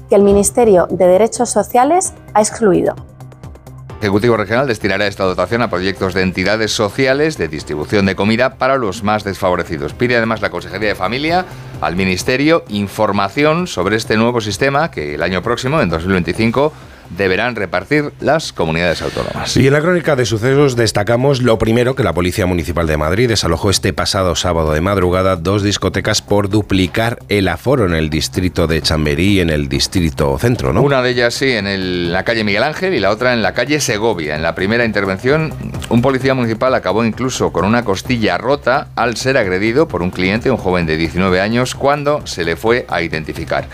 que 0.07 0.15
el 0.15 0.23
Ministerio 0.23 0.87
de 0.89 1.07
Derechos 1.07 1.49
Sociales 1.49 2.13
ha 2.33 2.41
excluido. 2.41 2.95
Ejecutivo 4.01 4.37
Regional 4.37 4.67
destinará 4.67 5.07
esta 5.07 5.23
dotación 5.23 5.61
a 5.61 5.69
proyectos 5.69 6.13
de 6.13 6.21
entidades 6.21 6.71
sociales 6.71 7.37
de 7.37 7.47
distribución 7.47 8.05
de 8.05 8.15
comida 8.15 8.55
para 8.55 8.77
los 8.77 9.03
más 9.03 9.23
desfavorecidos. 9.23 9.93
Pide 9.93 10.17
además 10.17 10.41
la 10.41 10.49
Consejería 10.49 10.89
de 10.89 10.95
Familia 10.95 11.45
al 11.81 11.95
Ministerio 11.95 12.65
información 12.67 13.67
sobre 13.67 13.95
este 13.95 14.17
nuevo 14.17 14.41
sistema 14.41 14.91
que 14.91 15.15
el 15.15 15.23
año 15.23 15.41
próximo, 15.41 15.81
en 15.81 15.89
2025, 15.89 16.73
deberán 17.09 17.55
repartir 17.55 18.11
las 18.19 18.53
comunidades 18.53 19.01
autónomas. 19.01 19.55
Y 19.57 19.67
en 19.67 19.73
la 19.73 19.81
crónica 19.81 20.15
de 20.15 20.25
sucesos 20.25 20.75
destacamos 20.75 21.41
lo 21.41 21.57
primero 21.57 21.95
que 21.95 22.03
la 22.03 22.13
Policía 22.13 22.45
Municipal 22.45 22.87
de 22.87 22.97
Madrid 22.97 23.27
desalojó 23.29 23.69
este 23.69 23.93
pasado 23.93 24.35
sábado 24.35 24.73
de 24.73 24.81
madrugada 24.81 25.35
dos 25.35 25.63
discotecas 25.63 26.21
por 26.21 26.49
duplicar 26.49 27.19
el 27.29 27.47
aforo 27.47 27.85
en 27.85 27.93
el 27.93 28.09
distrito 28.09 28.67
de 28.67 28.81
Chamberí 28.81 29.35
y 29.35 29.39
en 29.39 29.49
el 29.49 29.69
distrito 29.69 30.37
centro, 30.37 30.73
¿no? 30.73 30.81
Una 30.81 31.01
de 31.01 31.11
ellas 31.11 31.33
sí, 31.33 31.51
en 31.51 32.11
la 32.11 32.23
calle 32.23 32.43
Miguel 32.43 32.63
Ángel 32.63 32.93
y 32.93 32.99
la 32.99 33.11
otra 33.11 33.33
en 33.33 33.41
la 33.41 33.53
calle 33.53 33.79
Segovia. 33.79 34.35
En 34.35 34.41
la 34.41 34.55
primera 34.55 34.85
intervención, 34.85 35.53
un 35.89 36.01
policía 36.01 36.33
municipal 36.33 36.73
acabó 36.73 37.03
incluso 37.03 37.51
con 37.51 37.65
una 37.65 37.83
costilla 37.83 38.37
rota 38.37 38.87
al 38.95 39.17
ser 39.17 39.37
agredido 39.37 39.87
por 39.87 40.01
un 40.01 40.11
cliente, 40.11 40.51
un 40.51 40.57
joven 40.57 40.85
de 40.85 40.97
19 40.97 41.41
años, 41.41 41.75
cuando 41.75 42.25
se 42.25 42.43
le 42.43 42.55
fue 42.55 42.85
a 42.89 43.01
identificar. 43.01 43.67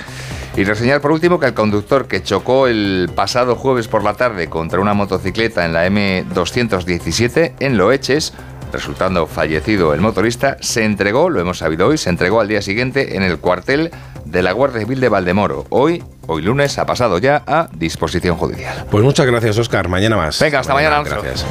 Y 0.55 0.65
reseñar 0.65 0.99
por 0.99 1.11
último 1.11 1.39
que 1.39 1.45
el 1.45 1.53
conductor 1.53 2.07
que 2.07 2.23
chocó 2.23 2.67
el 2.67 3.09
pasado 3.15 3.55
jueves 3.55 3.87
por 3.87 4.03
la 4.03 4.15
tarde 4.15 4.47
contra 4.47 4.81
una 4.81 4.93
motocicleta 4.93 5.65
en 5.65 5.73
la 5.73 5.87
M217 5.87 7.53
en 7.59 7.77
Loeches, 7.77 8.33
resultando 8.73 9.27
fallecido 9.27 9.93
el 9.93 10.01
motorista, 10.01 10.57
se 10.59 10.83
entregó, 10.83 11.29
lo 11.29 11.39
hemos 11.39 11.59
sabido 11.59 11.87
hoy, 11.87 11.97
se 11.97 12.09
entregó 12.09 12.41
al 12.41 12.49
día 12.49 12.61
siguiente 12.61 13.15
en 13.15 13.23
el 13.23 13.37
cuartel 13.37 13.91
de 14.25 14.43
la 14.43 14.51
Guardia 14.51 14.81
Civil 14.81 14.99
de 14.99 15.09
Valdemoro. 15.09 15.65
Hoy, 15.69 16.03
hoy 16.27 16.41
lunes, 16.41 16.77
ha 16.77 16.85
pasado 16.85 17.17
ya 17.17 17.43
a 17.47 17.69
disposición 17.73 18.35
judicial. 18.35 18.85
Pues 18.91 19.03
muchas 19.03 19.25
gracias, 19.25 19.57
Oscar. 19.57 19.87
Mañana 19.87 20.17
más. 20.17 20.39
Venga, 20.39 20.59
hasta 20.59 20.73
mañana. 20.73 21.01
mañana 21.01 21.21
gracias. 21.21 21.45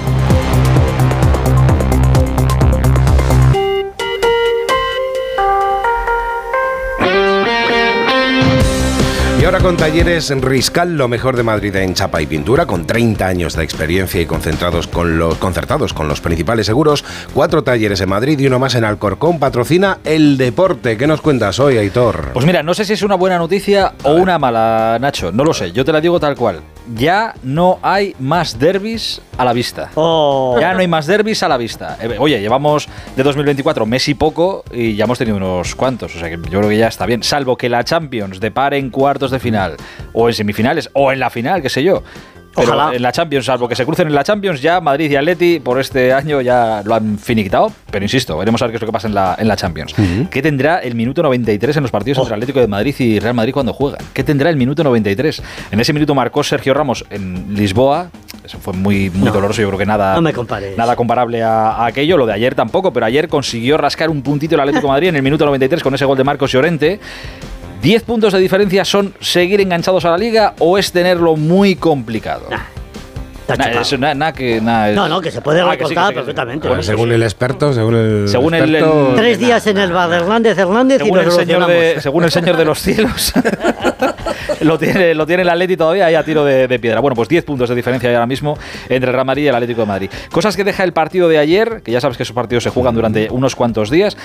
Y 9.40 9.44
ahora 9.46 9.60
con 9.60 9.78
talleres 9.78 10.28
Riscal, 10.38 10.98
lo 10.98 11.08
mejor 11.08 11.34
de 11.34 11.42
Madrid 11.42 11.74
en 11.76 11.94
chapa 11.94 12.20
y 12.20 12.26
pintura, 12.26 12.66
con 12.66 12.86
30 12.86 13.26
años 13.26 13.56
de 13.56 13.64
experiencia 13.64 14.20
y 14.20 14.26
concentrados 14.26 14.86
con 14.86 15.18
los, 15.18 15.36
concertados 15.36 15.94
con 15.94 16.08
los 16.08 16.20
principales 16.20 16.66
seguros. 16.66 17.02
Cuatro 17.32 17.64
talleres 17.64 18.02
en 18.02 18.10
Madrid 18.10 18.38
y 18.38 18.46
uno 18.48 18.58
más 18.58 18.74
en 18.74 18.84
Alcorcón. 18.84 19.38
Patrocina 19.38 20.00
el 20.04 20.36
deporte. 20.36 20.98
¿Qué 20.98 21.06
nos 21.06 21.22
cuentas 21.22 21.58
hoy, 21.58 21.78
Aitor? 21.78 22.32
Pues 22.34 22.44
mira, 22.44 22.62
no 22.62 22.74
sé 22.74 22.84
si 22.84 22.92
es 22.92 23.02
una 23.02 23.14
buena 23.14 23.38
noticia 23.38 23.94
o 24.02 24.12
una 24.12 24.38
mala, 24.38 24.98
Nacho. 25.00 25.32
No 25.32 25.42
lo 25.42 25.54
sé. 25.54 25.72
Yo 25.72 25.86
te 25.86 25.92
la 25.92 26.02
digo 26.02 26.20
tal 26.20 26.36
cual. 26.36 26.60
Ya 26.94 27.34
no 27.42 27.78
hay 27.82 28.14
más 28.18 28.58
derbis 28.58 29.20
a 29.38 29.44
la 29.44 29.52
vista. 29.52 29.90
Oh. 29.94 30.56
Ya 30.60 30.72
no 30.72 30.80
hay 30.80 30.88
más 30.88 31.06
derbis 31.06 31.42
a 31.42 31.48
la 31.48 31.56
vista. 31.56 31.96
Eh, 32.00 32.16
oye, 32.18 32.40
llevamos 32.40 32.88
de 33.16 33.22
2024 33.22 33.86
mes 33.86 34.08
y 34.08 34.14
poco 34.14 34.64
y 34.72 34.94
ya 34.94 35.04
hemos 35.04 35.18
tenido 35.18 35.36
unos 35.36 35.74
cuantos. 35.74 36.14
O 36.16 36.18
sea 36.18 36.28
que 36.28 36.36
yo 36.36 36.58
creo 36.58 36.68
que 36.68 36.78
ya 36.78 36.88
está 36.88 37.06
bien. 37.06 37.22
Salvo 37.22 37.56
que 37.56 37.68
la 37.68 37.84
Champions 37.84 38.40
depare 38.40 38.78
en 38.78 38.90
cuartos 38.90 39.30
de 39.30 39.38
final 39.38 39.76
o 40.12 40.28
en 40.28 40.34
semifinales 40.34 40.90
o 40.92 41.12
en 41.12 41.20
la 41.20 41.30
final, 41.30 41.62
qué 41.62 41.68
sé 41.68 41.82
yo. 41.82 42.02
Pero 42.54 42.92
en 42.92 43.02
la 43.02 43.12
Champions, 43.12 43.46
salvo 43.46 43.68
que 43.68 43.76
se 43.76 43.84
crucen 43.84 44.08
en 44.08 44.14
la 44.14 44.24
Champions, 44.24 44.60
ya 44.60 44.80
Madrid 44.80 45.10
y 45.10 45.16
Atleti 45.16 45.60
por 45.60 45.80
este 45.80 46.12
año 46.12 46.40
ya 46.40 46.82
lo 46.84 46.94
han 46.94 47.18
finiquitado. 47.18 47.72
Pero 47.90 48.04
insisto, 48.04 48.36
veremos 48.36 48.60
a 48.62 48.66
ver 48.66 48.72
qué 48.72 48.76
es 48.76 48.82
lo 48.82 48.86
que 48.86 48.92
pasa 48.92 49.08
en 49.08 49.14
la, 49.14 49.36
en 49.38 49.48
la 49.48 49.56
Champions. 49.56 49.94
¿Qué 50.30 50.42
tendrá 50.42 50.78
el 50.78 50.94
minuto 50.94 51.22
93 51.22 51.76
en 51.76 51.82
los 51.82 51.90
partidos 51.90 52.18
entre 52.18 52.34
Atlético 52.34 52.60
de 52.60 52.66
Madrid 52.66 52.94
y 52.98 53.18
Real 53.18 53.34
Madrid 53.34 53.52
cuando 53.52 53.72
juegan? 53.72 54.00
¿Qué 54.12 54.24
tendrá 54.24 54.50
el 54.50 54.56
minuto 54.56 54.82
93? 54.82 55.42
En 55.70 55.80
ese 55.80 55.92
minuto 55.92 56.14
marcó 56.14 56.42
Sergio 56.42 56.74
Ramos 56.74 57.04
en 57.10 57.54
Lisboa. 57.54 58.10
Eso 58.44 58.58
fue 58.58 58.72
muy, 58.72 59.10
muy 59.10 59.30
doloroso. 59.30 59.62
Yo 59.62 59.68
creo 59.68 59.78
que 59.78 59.86
nada, 59.86 60.16
nada 60.76 60.96
comparable 60.96 61.42
a, 61.42 61.70
a, 61.70 61.86
aquello. 61.86 62.16
Lo 62.16 62.26
de 62.26 62.32
ayer 62.32 62.54
tampoco, 62.54 62.92
pero 62.92 63.06
ayer 63.06 63.28
consiguió 63.28 63.76
rascar 63.76 64.10
un 64.10 64.22
puntito 64.22 64.54
el 64.56 64.60
Atlético 64.60 64.86
de 64.86 64.92
Madrid 64.92 65.08
en 65.08 65.16
el 65.16 65.22
minuto 65.22 65.44
93 65.44 65.82
con 65.82 65.94
ese 65.94 66.04
gol 66.04 66.16
de 66.16 66.24
Marcos 66.24 66.50
Llorente. 66.50 66.98
¿10 67.82 68.02
puntos 68.02 68.32
de 68.32 68.38
diferencia 68.38 68.84
son 68.84 69.14
seguir 69.20 69.60
enganchados 69.60 70.04
a 70.04 70.10
la 70.10 70.18
liga 70.18 70.54
o 70.58 70.78
es 70.78 70.92
tenerlo 70.92 71.36
muy 71.36 71.76
complicado? 71.76 72.46
Nah. 72.50 74.32
que, 74.32 74.60
no, 74.60 75.08
no, 75.08 75.20
que 75.20 75.30
se 75.30 75.40
puede 75.40 75.64
recortar 75.64 76.14
perfectamente. 76.14 76.68
Bueno, 76.68 76.82
según 76.82 77.12
el 77.12 77.22
experto, 77.22 77.72
según 77.72 77.94
el. 77.94 78.28
Según 78.28 78.54
experto, 78.54 79.10
el, 79.10 79.16
Tres 79.16 79.38
días 79.38 79.66
en 79.66 79.78
el 79.78 79.92
bar 79.92 80.12
Hernández 80.12 80.56
Hernández 80.56 80.98
según 80.98 81.18
y 81.18 81.20
el 81.22 81.30
señor 81.32 81.66
de, 81.66 82.00
Según 82.00 82.24
el 82.24 82.30
señor 82.30 82.56
de 82.56 82.64
los 82.64 82.80
cielos. 82.80 83.32
lo, 84.60 84.78
tiene, 84.78 85.14
lo 85.14 85.26
tiene 85.26 85.42
el 85.42 85.48
Atleti 85.48 85.76
todavía 85.76 86.06
ahí 86.06 86.14
a 86.14 86.22
tiro 86.22 86.44
de, 86.44 86.68
de 86.68 86.78
piedra. 86.78 87.00
Bueno, 87.00 87.16
pues 87.16 87.28
10 87.28 87.44
puntos 87.44 87.68
de 87.68 87.74
diferencia 87.74 88.10
ahora 88.10 88.26
mismo 88.26 88.56
entre 88.88 89.08
el 89.08 89.14
Real 89.14 89.26
Madrid 89.26 89.44
y 89.44 89.48
el 89.48 89.54
Atlético 89.54 89.80
de 89.80 89.86
Madrid. 89.86 90.10
Cosas 90.30 90.56
que 90.56 90.64
deja 90.64 90.84
el 90.84 90.92
partido 90.92 91.28
de 91.28 91.38
ayer, 91.38 91.82
que 91.82 91.92
ya 91.92 92.00
sabes 92.00 92.16
que 92.16 92.22
esos 92.22 92.34
partidos 92.34 92.62
se 92.62 92.70
juegan 92.70 92.94
durante 92.94 93.28
unos 93.30 93.56
cuantos 93.56 93.90
días. 93.90 94.16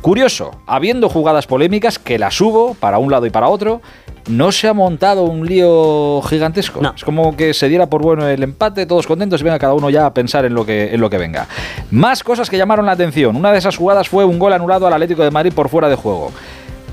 Curioso, 0.00 0.52
habiendo 0.66 1.08
jugadas 1.08 1.46
polémicas 1.46 1.98
que 1.98 2.18
las 2.18 2.40
hubo 2.40 2.74
para 2.74 2.98
un 2.98 3.10
lado 3.10 3.26
y 3.26 3.30
para 3.30 3.48
otro, 3.48 3.80
no 4.28 4.52
se 4.52 4.68
ha 4.68 4.72
montado 4.72 5.24
un 5.24 5.46
lío 5.46 6.22
gigantesco. 6.22 6.80
Es 6.94 7.04
como 7.04 7.36
que 7.36 7.54
se 7.54 7.68
diera 7.68 7.86
por 7.86 8.02
bueno 8.02 8.26
el 8.28 8.42
empate, 8.42 8.86
todos 8.86 9.06
contentos 9.06 9.40
y 9.40 9.44
venga 9.44 9.58
cada 9.58 9.74
uno 9.74 9.90
ya 9.90 10.06
a 10.06 10.14
pensar 10.14 10.44
en 10.44 10.54
lo 10.54 10.64
que, 10.64 10.94
en 10.94 11.00
lo 11.00 11.10
que 11.10 11.18
venga. 11.18 11.46
Más 11.90 12.22
cosas 12.22 12.50
que 12.50 12.56
llamaron 12.56 12.86
la 12.86 12.92
atención. 12.92 13.36
Una 13.36 13.52
de 13.52 13.58
esas 13.58 13.76
jugadas 13.76 14.08
fue 14.08 14.24
un 14.24 14.38
gol 14.38 14.52
anulado 14.52 14.86
al 14.86 14.92
Atlético 14.92 15.22
de 15.22 15.30
Madrid 15.30 15.52
por 15.54 15.68
fuera 15.68 15.88
de 15.88 15.96
juego. 15.96 16.32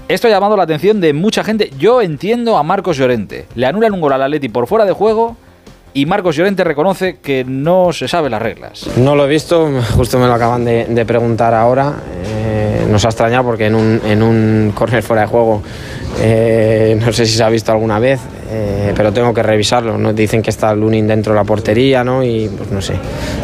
Esto 0.08 0.28
ha 0.28 0.32
llamado 0.32 0.58
la 0.58 0.64
atención 0.64 1.00
de 1.00 1.14
mucha 1.14 1.44
gente. 1.44 1.72
Yo 1.80 2.02
entiendo 2.02 2.58
a 2.58 2.64
Marcos 2.64 2.98
Llorente. 2.98 3.48
Le 3.56 3.66
anulan 3.66 3.94
un 3.94 4.02
gol 4.02 4.14
al 4.14 4.22
Atleti 4.22 4.50
por 4.50 4.68
fuera 4.68 4.86
de 4.86 4.92
juego 4.92 5.38
y 5.94 6.06
Marcos 6.06 6.36
Llorente 6.36 6.64
reconoce 6.64 7.18
que 7.18 7.44
no 7.44 7.94
se 7.94 8.08
sabe 8.08 8.30
las 8.30 8.42
reglas. 8.42 8.90
No 8.98 9.16
lo 9.16 9.26
he 9.26 9.30
visto, 9.30 9.70
justo 9.96 10.18
me 10.20 10.28
lo 10.28 10.34
acaban 10.34 10.66
de, 10.66 11.06
preguntar 11.06 11.54
ahora. 11.54 11.94
Eh, 12.26 12.88
nos 12.90 13.06
ha 13.06 13.10
extrañado 13.10 13.44
porque 13.44 13.68
en 13.68 13.76
un, 13.76 14.02
en 14.06 14.24
un 14.24 14.72
córner 14.76 15.04
fuera 15.04 15.24
de 15.24 15.28
juego 15.28 15.62
eh, 16.22 16.98
no 17.00 17.12
sé 17.12 17.26
si 17.26 17.36
se 17.36 17.44
ha 17.44 17.50
visto 17.50 17.72
alguna 17.72 18.00
vez, 18.00 18.20
eh, 18.54 18.94
pero 18.96 19.12
tengo 19.12 19.34
que 19.34 19.42
revisarlo. 19.42 19.98
Nos 19.98 20.16
dicen 20.16 20.42
que 20.42 20.50
está 20.52 20.74
Lunin 20.76 21.08
dentro 21.08 21.34
de 21.34 21.40
la 21.40 21.44
portería, 21.44 22.04
¿no? 22.04 22.24
Y 22.24 22.48
pues 22.56 22.70
no 22.72 22.82
sé. 22.82 22.94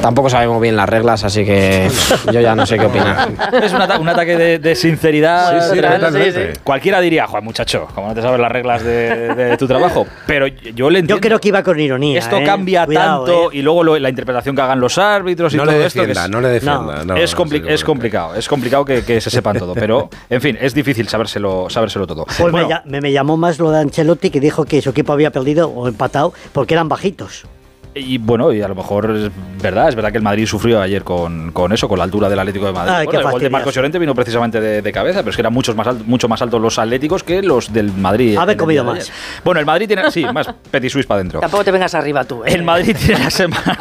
Tampoco 0.01 0.29
sabemos 0.29 0.61
bien 0.61 0.75
las 0.75 0.87
reglas, 0.87 1.23
así 1.23 1.43
que 1.43 1.89
yo 2.31 2.39
ya 2.41 2.55
no 2.55 2.65
sé 2.65 2.77
qué 2.77 2.85
opinar. 2.85 3.29
Es 3.61 3.73
un, 3.73 3.81
ata- 3.81 3.99
un 3.99 4.07
ataque 4.07 4.37
de, 4.37 4.59
de 4.59 4.75
sinceridad. 4.75 5.59
Sí, 5.69 5.75
sí, 5.75 5.81
tal. 5.81 5.95
totalmente. 5.99 6.53
Cualquiera 6.63 7.01
diría, 7.01 7.25
Juan, 7.27 7.43
muchacho, 7.43 7.87
como 7.95 8.09
no 8.09 8.13
te 8.13 8.21
sabes 8.21 8.39
las 8.39 8.51
reglas 8.51 8.83
de, 8.83 9.33
de 9.35 9.57
tu 9.57 9.67
trabajo. 9.67 10.05
Pero 10.27 10.47
yo 10.47 10.89
le 10.89 10.99
entiendo. 10.99 11.15
Yo 11.15 11.21
creo 11.21 11.39
que 11.39 11.47
iba 11.47 11.63
con 11.63 11.79
ironía. 11.79 12.19
Esto 12.19 12.37
¿eh? 12.37 12.43
cambia 12.43 12.85
Cuidado, 12.85 13.25
tanto 13.25 13.51
¿eh? 13.51 13.57
y 13.57 13.61
luego 13.61 13.83
lo- 13.83 13.97
la 13.99 14.09
interpretación 14.09 14.55
que 14.55 14.61
hagan 14.61 14.79
los 14.79 14.97
árbitros 14.97 15.53
y 15.53 15.57
No 15.57 15.63
todo 15.63 15.71
le 15.77 15.85
esto. 15.85 16.01
que 16.01 16.07
defienda, 16.07 16.25
es- 16.25 16.29
no 16.31 16.41
le 16.41 16.47
defienda, 16.49 17.05
no, 17.05 17.15
es, 17.15 17.35
compli- 17.35 17.61
sí, 17.63 17.67
es 17.67 17.83
complicado, 17.83 18.35
es 18.35 18.47
complicado 18.47 18.85
que, 18.85 19.03
que 19.03 19.19
se 19.21 19.29
sepan 19.29 19.57
todo. 19.57 19.73
Pero, 19.73 20.09
en 20.29 20.41
fin, 20.41 20.57
es 20.61 20.73
difícil 20.73 21.07
sabérselo, 21.07 21.67
sabérselo 21.69 22.05
todo. 22.05 22.25
Pues 22.25 22.51
Bueno, 22.51 22.69
me, 22.85 23.01
me, 23.01 23.11
llamó 23.11 23.37
más 23.37 23.59
lo 23.59 23.71
de 23.71 23.79
Ancelotti 23.79 24.29
que 24.29 24.39
dijo 24.39 24.65
que 24.65 24.81
su 24.81 24.93
equipo 24.99 25.13
había 25.13 25.31
perdido 25.31 25.69
o 25.69 25.87
empatado 25.87 26.33
porque 26.53 26.73
eran 26.73 26.89
bajitos. 26.89 27.45
Y 27.95 28.17
bueno, 28.17 28.51
y 28.53 28.61
a 28.61 28.67
lo 28.67 28.75
mejor 28.75 29.31
verdad, 29.61 29.89
es 29.89 29.95
verdad 29.95 30.11
que 30.11 30.17
el 30.17 30.23
Madrid 30.23 30.45
sufrió 30.45 30.81
ayer 30.81 31.03
con, 31.03 31.51
con 31.51 31.71
eso, 31.73 31.87
con 31.87 31.97
la 31.97 32.03
altura 32.05 32.29
del 32.29 32.39
Atlético 32.39 32.65
de 32.67 32.73
Madrid. 32.73 32.91
Ay, 32.93 33.05
Bueno, 33.05 33.19
el 33.21 33.31
gol 33.31 33.41
de. 33.41 33.49
Marcos 33.49 33.73
Llorente 33.75 33.99
vino 33.99 34.15
precisamente 34.15 34.59
de, 34.61 34.81
de 34.81 34.91
cabeza, 34.91 35.19
pero 35.19 35.31
es 35.31 35.35
que 35.35 35.41
eran 35.41 35.53
muchos 35.53 35.75
más 35.75 35.87
altos, 35.87 36.07
mucho 36.07 36.27
más 36.27 36.41
altos 36.41 36.61
los 36.61 36.77
atléticos 36.79 37.23
que 37.23 37.41
los 37.41 37.71
del 37.71 37.91
Madrid. 37.93 38.37
Haber 38.37 38.57
comido 38.57 38.83
más. 38.83 39.11
Bueno, 39.43 39.59
el 39.59 39.65
Madrid 39.65 39.87
tiene, 39.87 40.09
sí, 40.11 40.25
más 40.33 40.47
Petit 40.71 40.89
Suisse 40.91 41.05
para 41.07 41.19
adentro. 41.19 41.39
Tampoco 41.39 41.63
te 41.63 41.71
vengas 41.71 41.93
arriba 41.95 42.23
tú. 42.23 42.43
¿eh? 42.43 42.53
El 42.53 42.63
Madrid 42.63 42.95
tiene 42.97 43.23
la 43.23 43.29
semana. 43.29 43.77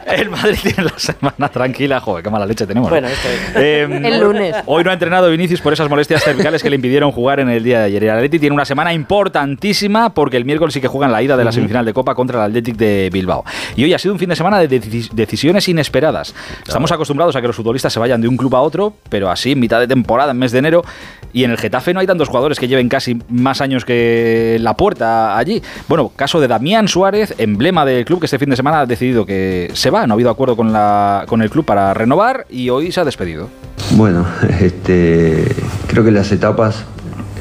el 0.06 0.30
Madrid 0.30 0.58
tiene 0.62 0.84
la 0.84 0.98
semana 0.98 1.48
tranquila. 1.48 2.00
Joder, 2.00 2.22
qué 2.24 2.30
mala 2.30 2.46
leche 2.46 2.66
tenemos. 2.66 2.88
¿eh? 2.88 2.90
Bueno, 2.90 3.08
esto 3.08 3.28
es. 3.28 3.56
Eh, 3.56 3.82
El 4.04 4.20
lunes. 4.20 4.56
Hoy 4.66 4.84
no 4.84 4.90
ha 4.90 4.94
entrenado 4.94 5.30
Vinicius 5.30 5.60
por 5.60 5.72
esas 5.72 5.88
molestias 5.88 6.22
cervicales 6.22 6.62
que 6.62 6.70
le 6.70 6.76
impidieron 6.76 7.12
jugar 7.12 7.40
en 7.40 7.48
el 7.48 7.62
día 7.62 7.80
de 7.80 7.84
ayer. 7.86 8.02
Y 8.02 8.06
el 8.06 8.12
Atleti 8.16 8.38
tiene 8.38 8.54
una 8.54 8.64
semana 8.64 8.92
importantísima 8.92 10.12
porque 10.14 10.36
el 10.36 10.44
miércoles 10.44 10.74
sí 10.74 10.80
que 10.80 10.88
juegan 10.88 11.12
la 11.12 11.22
ida 11.22 11.36
de 11.36 11.44
la 11.44 11.52
semifinal 11.52 11.84
de 11.84 11.92
Copa 11.92 12.14
contra 12.14 12.38
el 12.38 12.50
Athletic 12.50 12.76
de 12.76 13.10
Bilbao. 13.12 13.44
Y 13.80 13.84
hoy 13.84 13.94
ha 13.94 13.98
sido 13.98 14.12
un 14.12 14.20
fin 14.20 14.28
de 14.28 14.36
semana 14.36 14.58
de 14.58 14.68
deci- 14.68 15.08
decisiones 15.10 15.66
inesperadas. 15.66 16.34
Estamos 16.68 16.92
acostumbrados 16.92 17.34
a 17.34 17.40
que 17.40 17.46
los 17.46 17.56
futbolistas 17.56 17.90
se 17.90 17.98
vayan 17.98 18.20
de 18.20 18.28
un 18.28 18.36
club 18.36 18.54
a 18.54 18.60
otro, 18.60 18.92
pero 19.08 19.30
así 19.30 19.52
en 19.52 19.58
mitad 19.58 19.80
de 19.80 19.88
temporada, 19.88 20.32
en 20.32 20.38
mes 20.38 20.52
de 20.52 20.58
enero. 20.58 20.84
Y 21.32 21.44
en 21.44 21.50
el 21.50 21.56
Getafe 21.56 21.94
no 21.94 22.00
hay 22.00 22.06
tantos 22.06 22.28
jugadores 22.28 22.58
que 22.60 22.68
lleven 22.68 22.90
casi 22.90 23.16
más 23.30 23.62
años 23.62 23.86
que 23.86 24.58
la 24.60 24.76
puerta 24.76 25.38
allí. 25.38 25.62
Bueno, 25.88 26.12
caso 26.14 26.42
de 26.42 26.48
Damián 26.48 26.88
Suárez, 26.88 27.34
emblema 27.38 27.86
del 27.86 28.04
club 28.04 28.20
que 28.20 28.26
este 28.26 28.38
fin 28.38 28.50
de 28.50 28.56
semana 28.56 28.80
ha 28.80 28.86
decidido 28.86 29.24
que 29.24 29.70
se 29.72 29.88
va. 29.88 30.06
No 30.06 30.12
ha 30.12 30.16
habido 30.16 30.28
acuerdo 30.28 30.56
con, 30.56 30.74
la, 30.74 31.24
con 31.26 31.40
el 31.40 31.48
club 31.48 31.64
para 31.64 31.94
renovar 31.94 32.44
y 32.50 32.68
hoy 32.68 32.92
se 32.92 33.00
ha 33.00 33.04
despedido. 33.06 33.48
Bueno, 33.92 34.26
este, 34.60 35.46
creo 35.86 36.04
que 36.04 36.10
las 36.10 36.30
etapas 36.32 36.84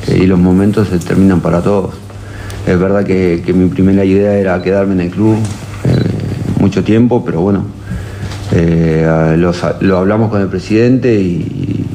eh, 0.08 0.19
y 0.22 0.25
los 0.25 0.39
momentos 0.39 0.88
se 0.88 1.00
terminan 1.00 1.41
para 1.41 1.62
todos. 1.62 1.96
Es 2.65 2.79
verdad 2.79 3.03
que, 3.05 3.43
que 3.46 3.51
mi 3.51 3.67
primera 3.67 4.05
idea 4.05 4.36
era 4.36 4.62
quedarme 4.62 4.93
en 4.93 5.01
el 5.01 5.10
club 5.10 5.38
mucho 6.60 6.84
tiempo, 6.84 7.24
pero 7.25 7.42
bueno, 7.42 7.63
eh, 8.51 9.36
lo, 9.38 9.98
hablamos 9.98 10.30
con 10.30 10.42
el 10.42 10.48
presidente 10.48 11.16
y, 11.20 11.86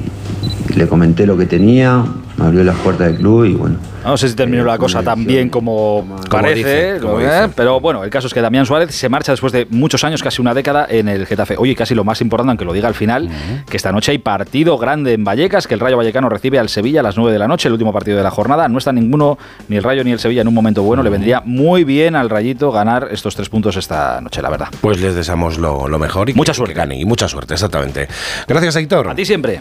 le 0.76 0.88
comenté 0.88 1.24
lo 1.24 1.36
que 1.36 1.46
tenía, 1.46 2.04
abrió 2.40 2.64
las 2.64 2.76
puertas 2.76 3.08
del 3.08 3.16
club 3.16 3.44
y 3.44 3.54
bueno. 3.54 3.76
No 4.04 4.18
sé 4.18 4.28
si 4.28 4.34
terminó 4.34 4.64
la 4.64 4.76
cosa 4.76 5.02
tan 5.02 5.24
bien 5.24 5.48
como 5.48 6.06
parece, 6.28 6.54
dice, 6.92 6.98
como 7.00 7.20
¿eh? 7.20 7.48
pero 7.56 7.80
bueno, 7.80 8.04
el 8.04 8.10
caso 8.10 8.26
es 8.26 8.34
que 8.34 8.42
Damián 8.42 8.66
Suárez 8.66 8.94
se 8.94 9.08
marcha 9.08 9.32
después 9.32 9.50
de 9.50 9.66
muchos 9.70 10.04
años, 10.04 10.22
casi 10.22 10.42
una 10.42 10.52
década, 10.52 10.86
en 10.90 11.08
el 11.08 11.26
Getafe. 11.26 11.54
Oye, 11.56 11.74
casi 11.74 11.94
lo 11.94 12.04
más 12.04 12.20
importante, 12.20 12.50
aunque 12.50 12.66
lo 12.66 12.74
diga 12.74 12.86
al 12.86 12.94
final, 12.94 13.30
que 13.66 13.76
esta 13.78 13.92
noche 13.92 14.12
hay 14.12 14.18
partido 14.18 14.76
grande 14.76 15.14
en 15.14 15.24
Vallecas, 15.24 15.66
que 15.66 15.72
el 15.72 15.80
Rayo 15.80 15.96
Vallecano 15.96 16.28
recibe 16.28 16.58
al 16.58 16.68
Sevilla 16.68 17.00
a 17.00 17.02
las 17.02 17.16
9 17.16 17.32
de 17.32 17.38
la 17.38 17.48
noche, 17.48 17.68
el 17.68 17.72
último 17.72 17.94
partido 17.94 18.18
de 18.18 18.22
la 18.22 18.30
jornada. 18.30 18.68
No 18.68 18.76
está 18.76 18.92
ninguno, 18.92 19.38
ni 19.68 19.76
el 19.76 19.82
Rayo 19.82 20.04
ni 20.04 20.12
el 20.12 20.18
Sevilla 20.18 20.42
en 20.42 20.48
un 20.48 20.54
momento 20.54 20.82
bueno. 20.82 21.02
Le 21.02 21.08
vendría 21.08 21.40
muy 21.46 21.84
bien 21.84 22.14
al 22.14 22.28
Rayito 22.28 22.70
ganar 22.72 23.08
estos 23.10 23.34
tres 23.34 23.48
puntos 23.48 23.76
esta 23.76 24.20
noche, 24.20 24.42
la 24.42 24.50
verdad. 24.50 24.68
Pues 24.82 25.00
les 25.00 25.14
deseamos 25.14 25.56
lo, 25.56 25.88
lo 25.88 25.98
mejor 25.98 26.28
y 26.28 26.34
Mucha 26.34 26.52
que, 26.52 26.56
suerte. 26.56 26.74
que 26.74 26.78
gane. 26.78 26.98
Y 27.00 27.06
mucha 27.06 27.26
suerte, 27.26 27.54
exactamente. 27.54 28.06
Gracias, 28.46 28.76
Héctor. 28.76 29.08
A 29.08 29.14
ti 29.14 29.24
siempre. 29.24 29.60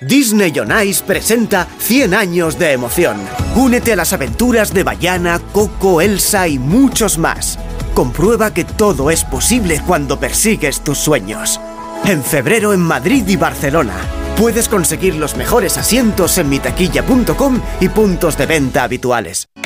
Disney 0.00 0.52
on 0.58 0.72
Ice 0.86 1.02
presenta 1.04 1.66
100 1.78 2.14
años 2.14 2.58
de 2.58 2.72
emoción. 2.72 3.16
Únete 3.54 3.92
a 3.92 3.96
las 3.96 4.12
aventuras 4.12 4.74
de 4.74 4.82
Bayana, 4.82 5.40
Coco, 5.52 6.00
Elsa 6.00 6.48
y 6.48 6.58
muchos 6.58 7.18
más. 7.18 7.58
Comprueba 7.94 8.52
que 8.52 8.64
todo 8.64 9.10
es 9.10 9.24
posible 9.24 9.80
cuando 9.86 10.18
persigues 10.18 10.82
tus 10.82 10.98
sueños. 10.98 11.60
En 12.04 12.22
febrero 12.22 12.72
en 12.72 12.80
Madrid 12.80 13.26
y 13.28 13.36
Barcelona. 13.36 13.94
Puedes 14.36 14.68
conseguir 14.68 15.14
los 15.14 15.36
mejores 15.36 15.78
asientos 15.78 16.38
en 16.38 16.48
mitaquilla.com 16.48 17.60
y 17.80 17.88
puntos 17.88 18.36
de 18.36 18.46
venta 18.46 18.82
habituales. 18.82 19.48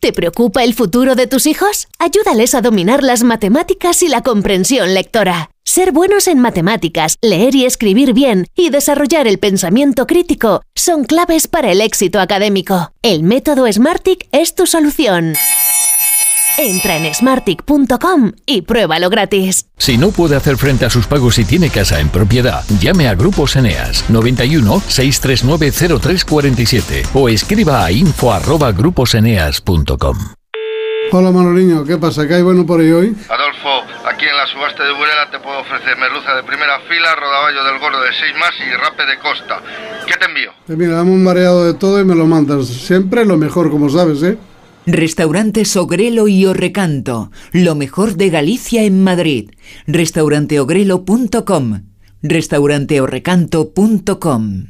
¿Te 0.00 0.14
preocupa 0.14 0.64
el 0.64 0.72
futuro 0.72 1.14
de 1.14 1.26
tus 1.26 1.46
hijos? 1.46 1.86
Ayúdales 1.98 2.54
a 2.54 2.62
dominar 2.62 3.02
las 3.02 3.22
matemáticas 3.22 4.02
y 4.02 4.08
la 4.08 4.22
comprensión 4.22 4.94
lectora. 4.94 5.50
Ser 5.62 5.92
buenos 5.92 6.26
en 6.26 6.38
matemáticas, 6.38 7.18
leer 7.20 7.54
y 7.54 7.66
escribir 7.66 8.14
bien 8.14 8.46
y 8.56 8.70
desarrollar 8.70 9.28
el 9.28 9.38
pensamiento 9.38 10.06
crítico 10.06 10.62
son 10.74 11.04
claves 11.04 11.48
para 11.48 11.70
el 11.70 11.82
éxito 11.82 12.18
académico. 12.18 12.92
El 13.02 13.24
método 13.24 13.70
Smartick 13.70 14.26
es 14.32 14.54
tu 14.54 14.64
solución. 14.64 15.34
Entra 16.58 16.96
en 16.96 17.14
smartick.com 17.14 18.32
y 18.46 18.62
pruébalo 18.62 19.08
gratis. 19.08 19.66
Si 19.78 19.96
no 19.96 20.10
puede 20.10 20.34
hacer 20.36 20.56
frente 20.56 20.84
a 20.84 20.90
sus 20.90 21.06
pagos 21.06 21.38
y 21.38 21.44
tiene 21.44 21.70
casa 21.70 22.00
en 22.00 22.08
propiedad, 22.08 22.64
llame 22.80 23.06
a 23.08 23.14
Grupos 23.14 23.54
Eneas 23.56 24.08
91 24.10 24.82
639 24.86 25.72
0347 26.00 27.02
o 27.14 27.28
escriba 27.28 27.84
a 27.84 27.92
info@gruposeneas.com. 27.92 30.18
Hola 31.12 31.32
Manoliño, 31.32 31.84
¿qué 31.84 31.96
pasa? 31.96 32.28
¿Qué 32.28 32.34
hay 32.34 32.42
bueno 32.42 32.64
por 32.64 32.78
ahí 32.80 32.92
hoy? 32.92 33.16
Adolfo, 33.28 33.82
aquí 34.06 34.26
en 34.26 34.36
la 34.36 34.46
subasta 34.46 34.84
de 34.84 34.92
Burela 34.92 35.28
te 35.28 35.40
puedo 35.40 35.58
ofrecer 35.58 35.96
merluza 35.98 36.36
de 36.36 36.44
primera 36.44 36.78
fila, 36.88 37.16
rodaballo 37.16 37.64
del 37.64 37.80
gordo 37.80 38.00
de 38.00 38.10
6 38.12 38.32
más 38.38 38.52
y 38.60 38.70
rape 38.76 39.04
de 39.06 39.18
costa. 39.18 39.60
¿Qué 40.06 40.14
te 40.14 40.26
envío? 40.26 40.52
Eh, 40.68 40.76
mira, 40.76 40.94
dame 40.94 41.10
un 41.10 41.24
mareado 41.24 41.64
de 41.64 41.74
todo 41.74 41.98
y 42.00 42.04
me 42.04 42.14
lo 42.14 42.26
mandas. 42.26 42.68
Siempre 42.68 43.24
lo 43.24 43.36
mejor, 43.36 43.72
como 43.72 43.90
sabes, 43.90 44.22
¿eh? 44.22 44.38
Restaurante 44.92 45.64
Sogrelo 45.64 46.28
y 46.28 46.44
Orrecanto, 46.46 47.32
lo 47.52 47.74
mejor 47.74 48.16
de 48.16 48.30
Galicia 48.30 48.82
en 48.82 49.02
Madrid. 49.02 49.50
Restauranteogrelo.com, 49.86 51.82
restauranteorrecanto.com. 52.22 54.64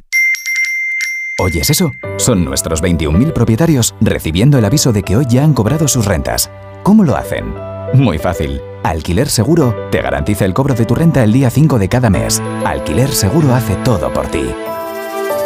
¿Oyes 1.42 1.70
eso? 1.70 1.90
Son 2.18 2.44
nuestros 2.44 2.82
21.000 2.82 3.32
propietarios 3.32 3.94
recibiendo 4.02 4.58
el 4.58 4.64
aviso 4.66 4.92
de 4.92 5.02
que 5.02 5.16
hoy 5.16 5.24
ya 5.28 5.42
han 5.42 5.54
cobrado 5.54 5.88
sus 5.88 6.04
rentas. 6.04 6.50
¿Cómo 6.82 7.02
lo 7.02 7.16
hacen? 7.16 7.54
Muy 7.94 8.18
fácil. 8.18 8.60
Alquiler 8.82 9.28
Seguro 9.28 9.74
te 9.90 10.02
garantiza 10.02 10.44
el 10.44 10.52
cobro 10.52 10.74
de 10.74 10.84
tu 10.84 10.94
renta 10.94 11.24
el 11.24 11.32
día 11.32 11.48
5 11.48 11.78
de 11.78 11.88
cada 11.88 12.10
mes. 12.10 12.42
Alquiler 12.64 13.10
Seguro 13.10 13.54
hace 13.54 13.74
todo 13.76 14.12
por 14.12 14.26
ti. 14.26 14.44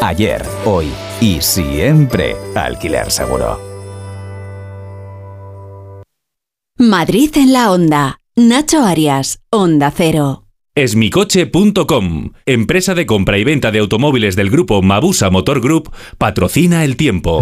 Ayer, 0.03 0.45
hoy 0.65 0.89
y 1.21 1.41
siempre. 1.41 2.35
Alquiler 2.57 3.11
Seguro. 3.11 3.64
Madrid 6.79 7.31
en 7.37 7.53
la 7.53 7.71
onda. 7.71 8.19
Nacho 8.35 8.83
Arias, 8.83 9.39
Onda 9.49 9.93
Cero. 9.97 10.43
Esmicoche.com, 10.75 12.33
empresa 12.47 12.97
de 12.97 13.07
compra 13.07 13.39
y 13.39 13.45
venta 13.45 13.71
de 13.71 13.79
automóviles 13.79 14.35
del 14.35 14.51
grupo 14.51 14.83
Mabusa 14.83 15.31
Motor 15.31 15.61
Group, 15.61 15.93
patrocina 16.19 16.83
el 16.83 16.97
tiempo. 16.97 17.41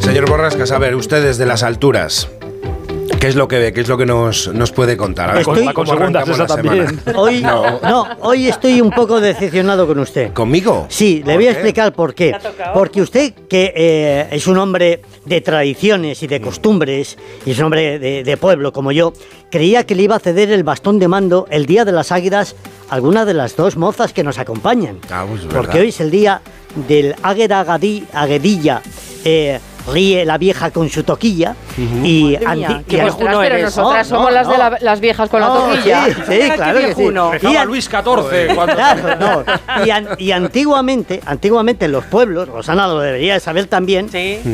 Señor 0.00 0.30
Borrascas, 0.30 0.70
a 0.70 0.78
ver, 0.78 0.94
usted 0.94 1.22
desde 1.22 1.44
las 1.44 1.62
alturas. 1.62 2.30
¿Qué 3.20 3.28
es 3.28 3.34
lo 3.34 3.48
que 3.48 3.58
ve? 3.58 3.72
¿Qué 3.72 3.80
es 3.80 3.88
lo 3.88 3.96
que 3.96 4.04
nos, 4.06 4.48
nos 4.52 4.72
puede 4.72 4.96
contar? 4.96 5.30
A 5.30 5.32
ver, 5.34 5.42
Estoy- 5.42 5.72
¿cómo 5.72 5.92
arrancamos 5.92 6.38
la 6.38 6.48
semana? 6.48 6.92
Hoy, 7.16 7.40
No. 7.42 7.80
no. 7.80 8.06
hoy 8.20 8.46
estoy 8.48 8.80
un 8.80 8.90
poco 8.90 9.20
decepcionado 9.20 9.86
con 9.86 9.98
usted. 9.98 10.32
¿Conmigo? 10.32 10.86
Sí, 10.90 11.18
le 11.18 11.24
¿Por 11.24 11.34
voy 11.36 11.44
a 11.46 11.48
qué? 11.48 11.52
explicar 11.54 11.92
por 11.92 12.14
qué. 12.14 12.36
Porque 12.74 13.00
usted, 13.00 13.32
que 13.48 13.72
eh, 13.74 14.28
es 14.30 14.46
un 14.46 14.58
hombre 14.58 15.00
de 15.24 15.40
tradiciones 15.40 16.22
y 16.22 16.26
de 16.26 16.40
costumbres, 16.40 17.16
y 17.46 17.52
es 17.52 17.58
un 17.58 17.64
hombre 17.66 17.98
de, 17.98 18.22
de 18.22 18.36
pueblo 18.36 18.72
como 18.72 18.92
yo, 18.92 19.12
creía 19.50 19.84
que 19.86 19.94
le 19.94 20.02
iba 20.02 20.16
a 20.16 20.20
ceder 20.20 20.50
el 20.50 20.62
bastón 20.62 20.98
de 20.98 21.08
mando 21.08 21.46
el 21.50 21.66
día 21.66 21.84
de 21.84 21.92
las 21.92 22.12
águilas 22.12 22.54
a 22.90 22.94
alguna 22.94 23.24
de 23.24 23.34
las 23.34 23.56
dos 23.56 23.76
mozas 23.76 24.12
que 24.12 24.22
nos 24.24 24.38
acompañan. 24.38 24.98
Ah, 25.10 25.24
pues, 25.28 25.42
Porque 25.52 25.80
hoy 25.80 25.88
es 25.88 26.00
el 26.00 26.10
día 26.10 26.42
del 26.88 27.14
Águeda 27.22 27.64
Agadí- 27.64 28.04
Aguedilla. 28.12 28.82
eh, 29.24 29.58
ríe 29.92 30.24
la 30.24 30.36
vieja 30.38 30.70
con 30.70 30.88
su 30.90 31.02
toquilla 31.04 31.54
y, 32.04 32.36
mía, 32.56 32.68
pero 33.42 33.54
nosotras 33.64 34.10
No, 34.10 34.16
somos 34.16 34.30
no, 34.30 34.34
las 34.36 34.48
de 34.48 34.58
la- 34.58 34.78
las 34.80 35.00
viejas 35.00 35.28
con 35.30 35.40
la 35.40 35.46
toquilla. 35.48 36.04
Sí, 36.06 36.12
sí, 36.26 36.50
claro 36.54 36.78
que 36.80 36.94
sí. 36.94 37.02
Y 37.46 37.66
Luis 37.66 37.84
XIV 37.84 38.54
cuando- 38.54 38.74
Claro, 38.76 39.16
no. 39.18 39.84
Y, 39.86 39.90
an- 39.90 40.08
y 40.18 40.32
antiguamente, 40.32 41.20
antiguamente 41.24 41.84
en 41.86 41.92
los 41.92 42.04
pueblos, 42.04 42.48
Rosana 42.48 42.86
lo 42.88 42.98
debería 43.00 43.34
de 43.34 43.40
saber 43.40 43.66
también, 43.66 44.08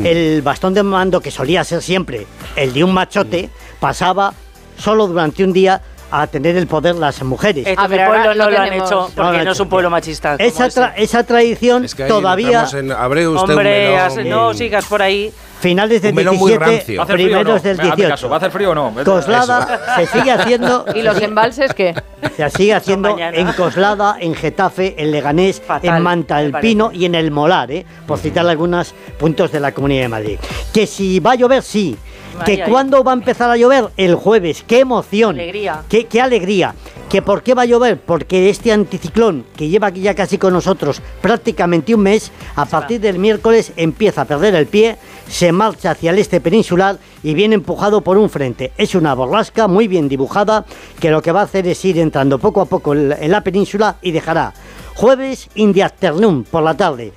el 0.05 0.41
bastón 0.41 0.73
de 0.73 0.83
mando 0.83 1.19
que 1.21 1.31
solía 1.31 1.63
ser 1.63 1.81
siempre 1.81 2.27
el 2.55 2.73
de 2.73 2.83
un 2.83 2.93
machote 2.93 3.49
pasaba 3.79 4.33
solo 4.77 5.07
durante 5.07 5.43
un 5.43 5.53
día 5.53 5.81
a 6.21 6.27
tener 6.27 6.55
el 6.57 6.67
poder 6.67 6.95
las 6.95 7.23
mujeres. 7.23 7.65
Esto 7.65 7.85
en 7.85 7.91
mi 7.91 7.97
pueblo 7.97 8.35
no 8.35 8.49
lo 8.49 8.59
han 8.59 8.73
hecho 8.73 9.09
No 9.15 9.23
porque 9.23 9.43
no 9.43 9.51
es 9.51 9.59
un 9.59 9.69
pueblo 9.69 9.89
machista. 9.89 10.35
Esa, 10.37 10.67
tra- 10.67 10.93
esa 10.95 11.23
tradición 11.23 11.85
Es 11.85 11.95
que 11.95 12.03
ahí 12.03 12.09
todavía... 12.09 12.67
en- 12.73 12.91
abre 12.91 13.27
usted 13.27 13.43
un 13.45 13.49
Hombre, 13.51 13.89
melón. 13.89 13.99
has- 13.99 14.17
no 14.25 14.53
sigas 14.53 14.85
por 14.85 15.01
ahí. 15.01 15.33
Finales 15.59 16.01
del 16.01 16.11
Un 16.11 16.15
melón 16.17 16.35
muy 16.35 16.51
17, 16.51 16.75
rancio. 16.77 16.97
¿Va 16.97 17.01
a 17.01 17.05
hacer 17.05 17.15
frío 17.15 17.25
o 17.25 17.29
no? 17.29 17.39
primeros 17.39 17.63
del 17.63 17.77
Venga, 17.77 17.83
hazme 17.93 17.95
18. 17.95 18.09
caso, 18.13 18.29
¿Va 18.29 18.35
a 18.35 18.37
hacer 18.37 18.51
frío 18.51 18.71
o 18.71 18.75
no? 18.75 18.93
Coslada 19.05 19.79
se 19.95 20.05
sigue 20.07 20.31
haciendo... 20.31 20.85
¿Y 20.95 21.01
los 21.01 21.21
embalses 21.21 21.73
qué? 21.73 21.95
Se 22.35 22.49
sigue 22.49 22.73
haciendo 22.73 23.17
en 23.17 23.53
Coslada, 23.53 24.17
en 24.19 24.35
Getafe, 24.35 24.95
en 25.01 25.11
Leganés, 25.11 25.61
Fatal, 25.65 25.97
en 25.97 26.03
Manta 26.03 26.41
el. 26.41 26.51
Pino 26.53 26.91
y 26.91 27.05
en 27.05 27.15
el 27.15 27.31
Molar, 27.31 27.71
¿eh? 27.71 27.85
por 28.05 28.19
citar 28.19 28.45
algunos 28.47 28.93
puntos 29.17 29.51
de 29.53 29.59
la 29.61 29.71
Comunidad 29.71 30.01
de 30.03 30.09
Madrid. 30.09 30.39
Que 30.73 30.85
si 30.85 31.19
va 31.21 31.31
a 31.31 31.35
llover, 31.35 31.63
sí. 31.63 31.97
Que 32.45 32.63
cuándo 32.69 33.03
va 33.03 33.11
a 33.11 33.15
empezar 33.15 33.49
a 33.49 33.57
llover, 33.57 33.89
el 33.97 34.15
jueves. 34.15 34.63
¡Qué 34.65 34.79
emoción! 34.79 35.35
Alegría. 35.35 35.83
¡Qué, 35.89 36.05
qué 36.05 36.21
alegría! 36.21 36.75
¿Que 37.09 37.21
por 37.21 37.43
qué 37.43 37.53
va 37.53 37.61
a 37.61 37.65
llover? 37.65 37.99
Porque 37.99 38.49
este 38.49 38.71
anticiclón, 38.71 39.45
que 39.55 39.67
lleva 39.69 39.87
aquí 39.87 40.01
ya 40.01 40.15
casi 40.15 40.39
con 40.39 40.51
nosotros 40.51 40.99
prácticamente 41.21 41.93
un 41.93 42.01
mes, 42.01 42.31
a 42.55 42.65
partir 42.65 42.99
del 43.01 43.19
miércoles 43.19 43.71
empieza 43.75 44.21
a 44.21 44.25
perder 44.25 44.55
el 44.55 44.65
pie, 44.65 44.97
se 45.27 45.51
marcha 45.51 45.91
hacia 45.91 46.09
el 46.09 46.17
este 46.17 46.41
peninsular 46.41 46.97
y 47.21 47.35
viene 47.35 47.53
empujado 47.53 48.01
por 48.01 48.17
un 48.17 48.31
frente. 48.31 48.71
Es 48.79 48.95
una 48.95 49.13
borrasca 49.13 49.67
muy 49.67 49.87
bien 49.87 50.09
dibujada 50.09 50.65
que 50.99 51.11
lo 51.11 51.21
que 51.21 51.31
va 51.31 51.41
a 51.41 51.43
hacer 51.43 51.67
es 51.67 51.85
ir 51.85 51.99
entrando 51.99 52.39
poco 52.39 52.61
a 52.61 52.65
poco 52.65 52.93
en 52.93 53.09
la- 53.09 53.15
en 53.17 53.29
la 53.29 53.41
península 53.41 53.97
y 54.01 54.09
dejará 54.11 54.51
jueves 54.95 55.49
in 55.53 55.71
the 55.71 55.83
afternoon, 55.83 56.43
por 56.45 56.63
la 56.63 56.75
tarde, 56.75 57.13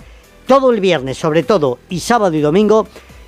todo 0.46 0.72
el 0.72 0.81
viernes 0.81 1.16
sobre 1.16 1.42
todo 1.42 1.79
y 1.88 2.00
sábado 2.00 2.37
y 2.37 2.40
domingo 2.42 2.87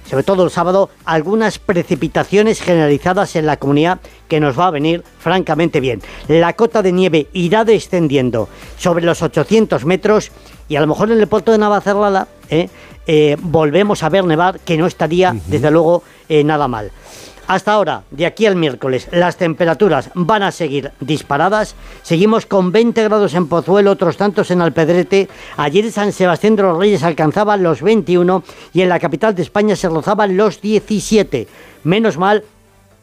sobre 0.08 0.24
todo 0.24 0.44
el 0.44 0.50
sábado, 0.50 0.90
algunas 1.04 1.58
precipitaciones 1.58 2.60
generalizadas 2.62 3.36
en 3.36 3.46
la 3.46 3.58
comunidad 3.58 4.00
que 4.28 4.40
nos 4.40 4.58
va 4.58 4.68
a 4.68 4.70
venir 4.70 5.04
francamente 5.18 5.80
bien. 5.80 6.00
La 6.28 6.54
cota 6.54 6.82
de 6.82 6.92
nieve 6.92 7.28
irá 7.32 7.64
descendiendo 7.64 8.48
sobre 8.78 9.04
los 9.04 9.22
800 9.22 9.84
metros 9.84 10.30
y 10.68 10.76
a 10.76 10.80
lo 10.80 10.86
mejor 10.86 11.10
en 11.10 11.20
el 11.20 11.26
puerto 11.26 11.52
de 11.52 11.58
Navacerrada 11.58 12.28
¿eh? 12.50 12.68
Eh, 13.06 13.36
volvemos 13.40 14.02
a 14.02 14.08
ver 14.10 14.24
nevar, 14.24 14.60
que 14.60 14.76
no 14.76 14.86
estaría 14.86 15.34
desde 15.46 15.70
luego 15.70 16.02
eh, 16.28 16.44
nada 16.44 16.68
mal. 16.68 16.90
Hasta 17.48 17.72
ahora, 17.72 18.02
de 18.10 18.26
aquí 18.26 18.44
al 18.44 18.56
miércoles, 18.56 19.08
las 19.10 19.38
temperaturas 19.38 20.10
van 20.12 20.42
a 20.42 20.52
seguir 20.52 20.92
disparadas. 21.00 21.74
Seguimos 22.02 22.44
con 22.44 22.72
20 22.72 23.02
grados 23.04 23.32
en 23.32 23.48
Pozuelo, 23.48 23.90
otros 23.90 24.18
tantos 24.18 24.50
en 24.50 24.60
Alpedrete. 24.60 25.30
Ayer 25.56 25.90
San 25.90 26.12
Sebastián 26.12 26.56
de 26.56 26.64
los 26.64 26.76
Reyes 26.76 27.02
alcanzaban 27.02 27.62
los 27.62 27.80
21 27.80 28.42
y 28.74 28.82
en 28.82 28.90
la 28.90 29.00
capital 29.00 29.34
de 29.34 29.40
España 29.40 29.76
se 29.76 29.88
rozaban 29.88 30.36
los 30.36 30.60
17. 30.60 31.48
Menos 31.84 32.18
mal 32.18 32.44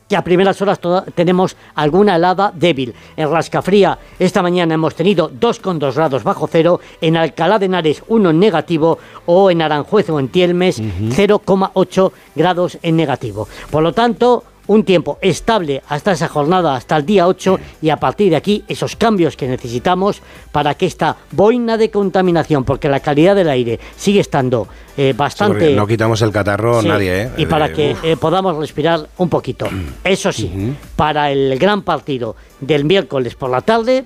que 0.08 0.15
a 0.15 0.24
primeras 0.24 0.62
horas 0.62 0.80
tenemos 1.15 1.56
alguna 1.74 2.15
helada 2.15 2.52
débil. 2.54 2.94
En 3.18 3.32
Rascafría 3.32 3.98
esta 4.20 4.41
mañana 4.41 4.76
hemos 4.76 4.96
tenido 4.96 5.32
2,2 5.32 5.96
grados 5.96 6.24
bajo 6.24 6.48
cero, 6.48 6.80
en 7.02 7.18
Alcalá 7.18 7.60
de 7.60 7.65
Henares 7.65 8.04
1 8.08 8.30
en 8.30 8.39
negativo 8.39 9.00
o 9.26 9.50
en 9.50 9.62
Aranjuez 9.62 10.10
o 10.10 10.20
en 10.20 10.30
Tielmes 10.30 10.82
0,8 10.82 12.12
grados 12.36 12.78
en 12.82 12.96
negativo. 12.96 13.48
Por 13.72 13.84
lo 13.84 13.94
tanto, 13.94 14.44
un 14.67 14.84
tiempo 14.84 15.17
estable 15.21 15.82
hasta 15.88 16.12
esa 16.12 16.28
jornada, 16.28 16.75
hasta 16.75 16.97
el 16.97 17.06
día 17.06 17.28
8 17.28 17.60
y 17.82 17.89
a 17.89 17.97
partir 17.97 18.32
de 18.32 18.36
aquí 18.36 18.63
esos 18.67 18.95
cambios 18.95 19.36
que 19.38 19.47
necesitamos 19.47 20.21
para 20.51 20.73
que 20.75 20.86
esta 20.86 21.17
boina 21.32 21.78
de 21.78 21.89
contaminación, 21.91 22.63
porque 22.63 22.89
la 22.89 22.99
calidad 22.99 23.36
del 23.36 23.49
aire 23.49 23.80
sigue 23.95 24.19
estando 24.19 24.67
eh, 24.97 25.12
Sí, 25.12 25.17
bastante... 25.17 25.75
no 25.75 25.86
quitamos 25.88 26.21
el 26.21 26.32
catarro 26.32 26.82
Sí, 26.82 26.88
nadie, 26.88 27.23
¿eh? 27.23 27.30
Y 27.38 27.45
para 27.45 27.67
Eh, 27.67 27.73
que 27.73 27.95
eh, 28.04 28.17
podamos 28.17 28.56
respirar 28.58 29.08
un 29.17 29.30
poquito. 29.30 29.67
Eso 30.04 30.32
sí, 30.32 30.75
para 30.95 31.32
el 31.32 31.60
gran 31.60 31.82
partido 31.82 32.36
del 32.62 32.86
miércoles 32.86 33.36
por 33.36 33.49
la 33.49 33.62
tarde, 33.62 34.06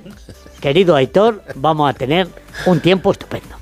querido 0.59 0.95
Aitor, 0.95 1.43
vamos 1.55 1.89
a 1.89 1.93
tener 1.93 2.27
un 2.65 2.79
tiempo 2.79 3.11
estupendo. 3.11 3.58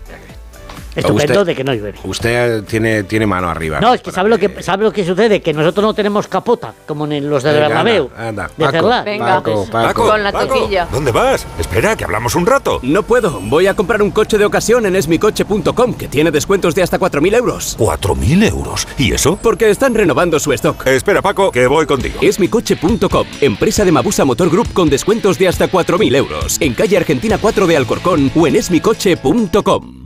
Estupendo 0.97 1.33
Usted- 1.33 1.45
de 1.45 1.55
que 1.55 1.63
no 1.63 1.73
llueve. 1.73 1.99
Usted 2.03 2.63
tiene, 2.63 3.03
tiene 3.03 3.25
mano 3.25 3.49
arriba. 3.49 3.79
No, 3.79 3.93
es 3.93 4.01
que 4.01 4.11
sabe 4.11 4.29
lo 4.29 4.37
que 4.37 4.61
sabe 4.63 4.83
lo 4.83 4.91
que 4.91 5.05
sucede, 5.05 5.41
que 5.41 5.53
nosotros 5.53 5.83
no 5.83 5.93
tenemos 5.93 6.27
capota, 6.27 6.73
como 6.85 7.05
en 7.05 7.29
los 7.29 7.43
Venga, 7.43 7.59
Bernabéu. 7.59 8.09
anda, 8.17 8.45
anda. 8.45 8.49
de 8.57 8.65
Paco. 8.65 9.03
Venga. 9.05 9.25
Paco, 9.37 9.67
Paco. 9.71 10.07
Con 10.07 10.23
la 10.23 10.31
toquilla. 10.31 10.87
¿Dónde 10.91 11.11
vas? 11.11 11.45
Espera, 11.59 11.95
que 11.95 12.03
hablamos 12.03 12.35
un 12.35 12.45
rato. 12.45 12.79
No 12.83 13.03
puedo. 13.03 13.39
Voy 13.41 13.67
a 13.67 13.73
comprar 13.75 14.01
un 14.01 14.11
coche 14.11 14.37
de 14.37 14.45
ocasión 14.45 14.85
en 14.85 14.95
esmicoche.com, 14.95 15.93
que 15.93 16.07
tiene 16.07 16.31
descuentos 16.31 16.73
de 16.75 16.83
hasta 16.83 16.99
4.000 16.99 17.35
euros. 17.35 17.77
¿4.000 17.79 18.43
euros? 18.49 18.87
¿Y 18.97 19.13
eso? 19.13 19.37
Porque 19.41 19.69
están 19.69 19.93
renovando 19.93 20.39
su 20.39 20.51
stock. 20.53 20.85
Espera, 20.87 21.21
Paco, 21.21 21.51
que 21.51 21.67
voy 21.67 21.85
contigo. 21.85 22.19
Esmicoche.com, 22.21 23.27
empresa 23.41 23.85
de 23.85 23.91
Mabusa 23.91 24.25
Motor 24.25 24.49
Group 24.49 24.73
con 24.73 24.89
descuentos 24.89 25.37
de 25.37 25.47
hasta 25.47 25.67
4.000 25.69 26.15
euros. 26.15 26.57
En 26.59 26.73
calle 26.73 26.97
Argentina 26.97 27.37
4 27.39 27.67
de 27.67 27.77
Alcorcón 27.77 28.31
o 28.35 28.47
en 28.47 28.55
esmicoche.com. 28.55 30.05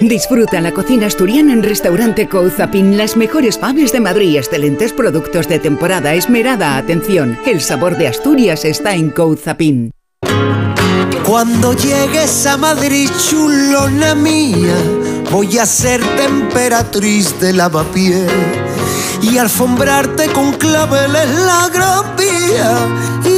Disfruta 0.00 0.62
la 0.62 0.72
cocina 0.72 1.08
asturiana 1.08 1.52
en 1.52 1.62
Restaurante 1.62 2.26
Couzapin, 2.26 2.96
las 2.96 3.18
mejores 3.18 3.58
paves 3.58 3.92
de 3.92 4.00
Madrid, 4.00 4.38
excelentes 4.38 4.94
productos 4.94 5.46
de 5.46 5.58
temporada, 5.58 6.14
esmerada 6.14 6.78
atención. 6.78 7.38
El 7.44 7.60
sabor 7.60 7.98
de 7.98 8.08
Asturias 8.08 8.64
está 8.64 8.94
en 8.94 9.10
Couzapin. 9.10 9.92
Cuando 11.26 11.74
llegues 11.74 12.46
a 12.46 12.56
Madrid, 12.56 13.10
chulona 13.28 14.14
mía, 14.14 14.74
voy 15.30 15.58
a 15.58 15.66
ser 15.66 16.00
temperatriz 16.16 17.38
de 17.38 17.52
lavapiés 17.52 18.32
y 19.20 19.36
alfombrarte 19.36 20.28
con 20.28 20.52
claveles 20.54 21.28
la 21.28 21.68
gran 21.68 22.16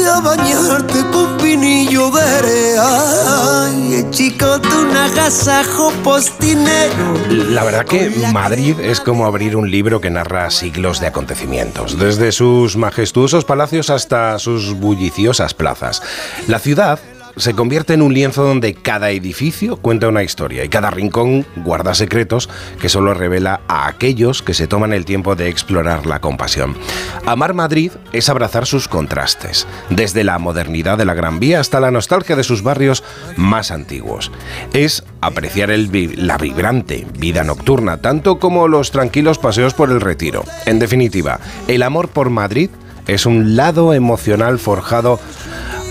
a 0.06 0.20
bañarte 0.20 1.04
con 1.12 1.36
pinillo 1.38 2.10
de. 2.10 2.78
Ay, 2.78 4.06
chico, 4.10 4.60
tú 4.60 4.68
un 4.80 4.96
agasajo 4.96 5.90
postinero. 6.02 7.14
La 7.28 7.64
verdad 7.64 7.84
que 7.84 8.10
Madrid 8.32 8.78
es 8.80 9.00
como 9.00 9.26
abrir 9.26 9.56
un 9.56 9.70
libro 9.70 10.00
que 10.00 10.10
narra 10.10 10.50
siglos 10.50 11.00
de 11.00 11.06
acontecimientos, 11.06 11.98
desde 11.98 12.32
sus 12.32 12.76
majestuosos 12.76 13.44
palacios 13.44 13.90
hasta 13.90 14.38
sus 14.38 14.74
bulliciosas 14.74 15.54
plazas. 15.54 16.02
La 16.48 16.58
ciudad 16.58 16.98
se 17.36 17.54
convierte 17.54 17.94
en 17.94 18.02
un 18.02 18.14
lienzo 18.14 18.44
donde 18.44 18.74
cada 18.74 19.10
edificio 19.10 19.76
cuenta 19.76 20.08
una 20.08 20.22
historia 20.22 20.64
y 20.64 20.68
cada 20.68 20.90
rincón 20.90 21.46
guarda 21.56 21.94
secretos 21.94 22.48
que 22.80 22.88
solo 22.88 23.14
revela 23.14 23.60
a 23.68 23.86
aquellos 23.86 24.42
que 24.42 24.54
se 24.54 24.66
toman 24.66 24.92
el 24.92 25.04
tiempo 25.04 25.34
de 25.36 25.48
explorarla 25.48 26.20
con 26.20 26.36
pasión. 26.36 26.76
Amar 27.26 27.54
Madrid 27.54 27.92
es 28.12 28.28
abrazar 28.28 28.66
sus 28.66 28.88
contrastes, 28.88 29.66
desde 29.90 30.24
la 30.24 30.38
modernidad 30.38 30.98
de 30.98 31.04
la 31.04 31.14
Gran 31.14 31.40
Vía 31.40 31.60
hasta 31.60 31.80
la 31.80 31.90
nostalgia 31.90 32.36
de 32.36 32.44
sus 32.44 32.62
barrios 32.62 33.04
más 33.36 33.70
antiguos. 33.70 34.30
Es 34.72 35.04
apreciar 35.20 35.70
el 35.70 35.92
la 36.16 36.38
vibrante 36.38 37.06
vida 37.18 37.44
nocturna, 37.44 37.98
tanto 37.98 38.38
como 38.38 38.68
los 38.68 38.90
tranquilos 38.90 39.38
paseos 39.38 39.74
por 39.74 39.90
el 39.90 40.00
retiro. 40.00 40.44
En 40.66 40.78
definitiva, 40.78 41.40
el 41.68 41.82
amor 41.82 42.08
por 42.08 42.30
Madrid 42.30 42.70
es 43.06 43.26
un 43.26 43.56
lado 43.56 43.94
emocional 43.94 44.58
forjado 44.58 45.18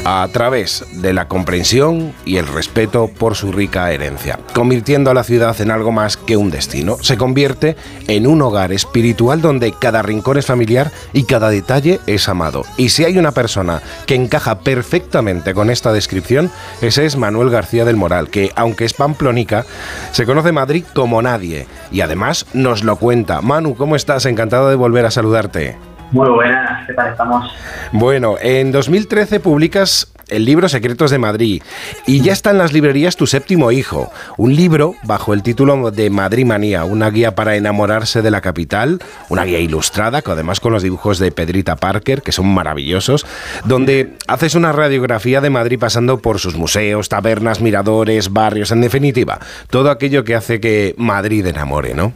a 0.04 0.28
través 0.32 0.86
de 0.94 1.14
la 1.14 1.28
comprensión 1.28 2.14
y 2.26 2.38
el 2.38 2.48
respeto 2.48 3.08
por 3.08 3.36
su 3.36 3.52
rica 3.52 3.92
herencia, 3.92 4.40
convirtiendo 4.54 5.12
a 5.12 5.14
la 5.14 5.24
ciudad 5.24 5.60
en 5.62 5.72
algo 5.72 5.92
más 5.92 6.18
que 6.18 6.38
un 6.38 6.50
destino. 6.50 6.98
Se 7.02 7.18
convierte 7.18 7.76
en 8.08 8.28
un 8.28 8.42
hogar 8.42 8.72
espiritual 8.72 9.42
donde 9.42 9.74
cada 9.74 10.02
rincón 10.02 10.38
es 10.38 10.46
familiar 10.46 10.92
y 11.14 11.24
cada 11.24 11.50
detalle 11.50 12.00
es 12.08 12.28
amado. 12.30 12.64
Y 12.78 12.90
si 12.90 13.04
hay 13.04 13.18
una 13.18 13.32
persona 13.32 13.82
que 14.06 14.16
encaja 14.16 14.60
perfectamente 14.60 15.54
con 15.54 15.70
esta 15.70 15.94
descripción, 15.94 16.52
ese 16.82 17.06
es 17.06 17.18
Manuel 17.18 17.50
García 17.50 17.86
del 17.86 17.98
Moral, 17.98 18.30
que 18.30 18.52
aunque 18.56 18.86
es 18.86 18.94
pamplonica, 18.94 19.66
se 20.12 20.26
conoce 20.26 20.52
Madrid 20.52 20.84
como 20.94 21.22
nadie 21.22 21.68
y 21.92 22.02
además 22.02 22.46
nos 22.54 22.84
lo 22.84 22.96
cuenta. 22.96 23.42
Manu, 23.42 23.76
¿cómo 23.76 23.96
estás? 23.96 24.26
Encantado 24.26 24.70
de 24.70 24.76
volver 24.76 25.06
a 25.06 25.12
saludarte. 25.12 25.91
Muy 26.12 26.30
buenas, 26.30 26.86
¿qué 26.86 26.94
tal 26.94 27.12
estamos? 27.12 27.50
Bueno, 27.94 28.36
en 28.42 28.72
2013 28.74 29.40
publicas 29.40 30.12
el 30.28 30.46
libro 30.46 30.68
Secretos 30.68 31.12
de 31.12 31.18
Madrid 31.18 31.64
y 32.06 32.22
ya 32.22 32.34
está 32.34 32.52
en 32.52 32.58
las 32.58 32.74
librerías 32.74 33.16
Tu 33.16 33.28
séptimo 33.28 33.72
hijo, 33.72 34.12
un 34.38 34.56
libro 34.56 34.96
bajo 35.04 35.34
el 35.34 35.42
título 35.42 35.90
de 35.92 36.10
Madrid 36.10 36.46
Manía, 36.46 36.84
una 36.84 37.10
guía 37.10 37.36
para 37.36 37.56
enamorarse 37.56 38.22
de 38.22 38.32
la 38.32 38.42
capital, 38.42 39.00
una 39.30 39.46
guía 39.46 39.60
ilustrada, 39.60 40.22
que 40.22 40.32
además 40.32 40.60
con 40.60 40.74
los 40.74 40.84
dibujos 40.84 41.18
de 41.18 41.32
Pedrita 41.32 41.78
Parker, 41.78 42.22
que 42.22 42.34
son 42.34 42.48
maravillosos, 42.48 43.26
donde 43.64 44.18
haces 44.28 44.56
una 44.56 44.74
radiografía 44.74 45.40
de 45.40 45.50
Madrid 45.50 45.80
pasando 45.80 46.20
por 46.20 46.40
sus 46.40 46.56
museos, 46.58 47.08
tabernas, 47.08 47.62
miradores, 47.62 48.34
barrios, 48.34 48.72
en 48.72 48.82
definitiva, 48.82 49.40
todo 49.70 49.90
aquello 49.90 50.26
que 50.26 50.36
hace 50.36 50.60
que 50.60 50.94
Madrid 50.98 51.46
enamore, 51.46 51.94
¿no? 51.94 52.14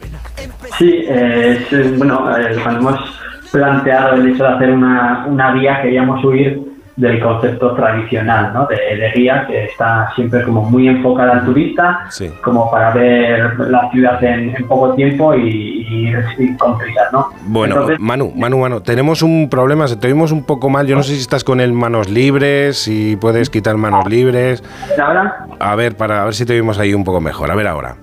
Sí, 0.78 0.90
eh, 1.08 1.66
eh, 1.70 1.94
bueno, 1.96 2.30
eh, 2.36 2.58
cuando 2.62 2.80
hemos 2.80 3.25
planteado 3.52 4.14
el 4.14 4.28
hecho 4.28 4.44
de 4.44 4.50
hacer 4.50 4.70
una, 4.70 5.26
una 5.28 5.52
guía, 5.54 5.80
queríamos 5.82 6.24
huir 6.24 6.60
del 6.96 7.20
concepto 7.20 7.74
tradicional, 7.74 8.54
¿no? 8.54 8.66
De, 8.66 8.76
de 8.76 9.10
guía 9.14 9.44
que 9.46 9.64
está 9.64 10.10
siempre 10.14 10.42
como 10.44 10.62
muy 10.62 10.88
enfocada 10.88 11.32
al 11.32 11.44
turista, 11.44 12.06
Sí. 12.08 12.30
como 12.42 12.70
para 12.70 12.90
ver 12.94 13.52
la 13.68 13.90
ciudad 13.90 14.24
en, 14.24 14.56
en 14.56 14.66
poco 14.66 14.94
tiempo 14.94 15.34
y, 15.34 15.86
y 15.86 16.14
y 16.42 16.56
con 16.56 16.78
prisas, 16.78 17.12
¿no? 17.12 17.28
Bueno, 17.48 17.74
Entonces- 17.74 18.00
Manu, 18.00 18.32
Manu, 18.34 18.58
Manu, 18.60 18.80
tenemos 18.80 19.22
un 19.22 19.50
problema, 19.50 19.86
se 19.88 19.96
te 19.96 20.06
oímos 20.06 20.32
un 20.32 20.46
poco 20.46 20.70
mal. 20.70 20.86
Yo 20.86 20.96
no 20.96 21.02
sé 21.02 21.12
si 21.16 21.20
estás 21.20 21.44
con 21.44 21.60
el 21.60 21.74
manos 21.74 22.08
libres, 22.08 22.78
si 22.78 23.16
puedes 23.20 23.50
quitar 23.50 23.76
manos 23.76 24.08
libres. 24.08 24.64
¿Ahora? 24.98 25.44
A 25.60 25.74
ver, 25.76 25.98
para 25.98 26.22
a 26.22 26.24
ver 26.24 26.32
si 26.32 26.46
te 26.46 26.54
oímos 26.54 26.78
ahí 26.78 26.94
un 26.94 27.04
poco 27.04 27.20
mejor. 27.20 27.50
A 27.50 27.54
ver 27.54 27.66
ahora. 27.66 27.96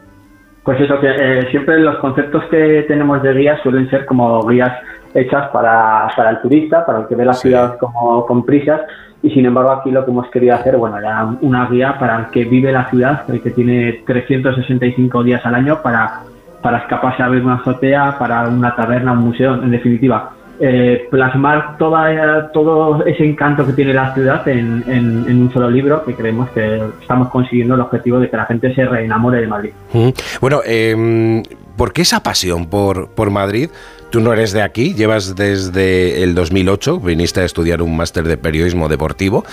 Pues 0.63 0.79
eso, 0.79 0.99
que 0.99 1.08
eh, 1.10 1.47
siempre 1.49 1.79
los 1.79 1.97
conceptos 1.97 2.43
que 2.51 2.86
tenemos 2.88 3.23
de 3.23 3.34
guías 3.34 3.60
suelen 3.63 3.89
ser 3.89 4.06
como 4.06 4.39
guías 4.47 4.71
hechas 5.13 5.49
para, 5.52 6.08
para 6.15 6.30
el 6.32 6.41
turista, 6.41 6.86
para 6.86 6.99
el 7.02 7.08
que 7.08 7.15
ve 7.15 7.26
la 7.26 7.34
ciudad 7.34 7.78
como 7.78 8.26
con 8.26 8.45
prisas, 8.45 8.82
y 9.21 9.30
sin 9.30 9.45
embargo 9.45 9.71
aquí 9.71 9.89
lo 9.91 10.04
que 10.04 10.12
hemos 10.12 10.30
querido 10.30 10.56
hacer, 10.56 10.76
bueno, 10.78 10.97
era 10.97 11.26
una 11.41 11.67
guía 11.67 11.97
para 11.99 12.17
el 12.19 12.26
que 12.28 12.43
vive 12.45 12.71
la 12.71 12.89
ciudad, 12.89 13.23
el 13.30 13.41
que 13.41 13.52
tiene 13.52 14.04
365 14.06 15.23
días 15.23 15.45
al 15.45 15.56
año 15.56 15.82
para, 15.82 16.21
para 16.62 16.80
escaparse 16.80 17.23
a 17.23 17.30
ver 17.30 17.41
una 17.43 17.56
azotea, 17.56 18.17
para 18.19 18.47
una 18.47 18.76
taberna, 18.76 19.13
un 19.13 19.19
museo, 19.19 19.54
en 19.56 19.71
definitiva. 19.71 20.32
eh, 20.60 21.08
plasmar 21.10 21.78
toda, 21.78 22.52
todo 22.52 23.04
ese 23.06 23.26
encanto 23.26 23.65
que 23.65 23.73
tiene 23.73 23.91
la 23.93 24.13
ciudad 24.13 24.47
en, 24.47 24.84
en- 24.88 25.26
en 25.28 25.41
un 25.41 25.52
solo 25.52 25.69
libro 25.69 26.06
que 26.06 26.13
creemos 26.13 26.47
que 26.52 26.80
estamos 27.02 27.30
consiguiendo 27.30 27.73
el 27.73 27.82
objetivo 27.82 28.19
de 28.19 28.30
que 28.30 28.38
la 28.38 28.45
gente 28.45 28.73
se 28.76 28.86
reenamore 28.86 29.41
de 29.41 29.47
Madrid. 29.47 29.71
Mm. 29.93 30.10
Bueno, 30.41 30.60
eh, 30.65 31.41
¿por 31.76 31.91
qué 31.91 32.04
esa 32.04 32.21
pasión 32.21 32.67
por, 32.69 33.10
por 33.10 33.32
Madrid? 33.32 33.69
Tú 34.13 34.21
no 34.21 34.32
eres 34.32 34.54
de 34.54 34.62
aquí, 34.62 34.93
llevas 34.93 35.36
desde 35.36 36.21
el 36.21 36.36
2008, 36.36 36.99
viniste 36.99 37.39
a 37.41 37.45
estudiar 37.45 37.82
un 37.82 37.97
máster 37.97 38.23
de 38.26 38.38
periodismo 38.38 38.88
deportivo 38.88 39.43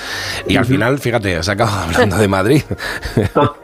y 0.46 0.56
al 0.58 0.66
final, 0.66 0.98
fíjate, 0.98 1.34
has 1.34 1.48
acabado 1.48 1.78
hablando 1.88 2.18
de 2.18 2.28
Madrid. 2.28 2.60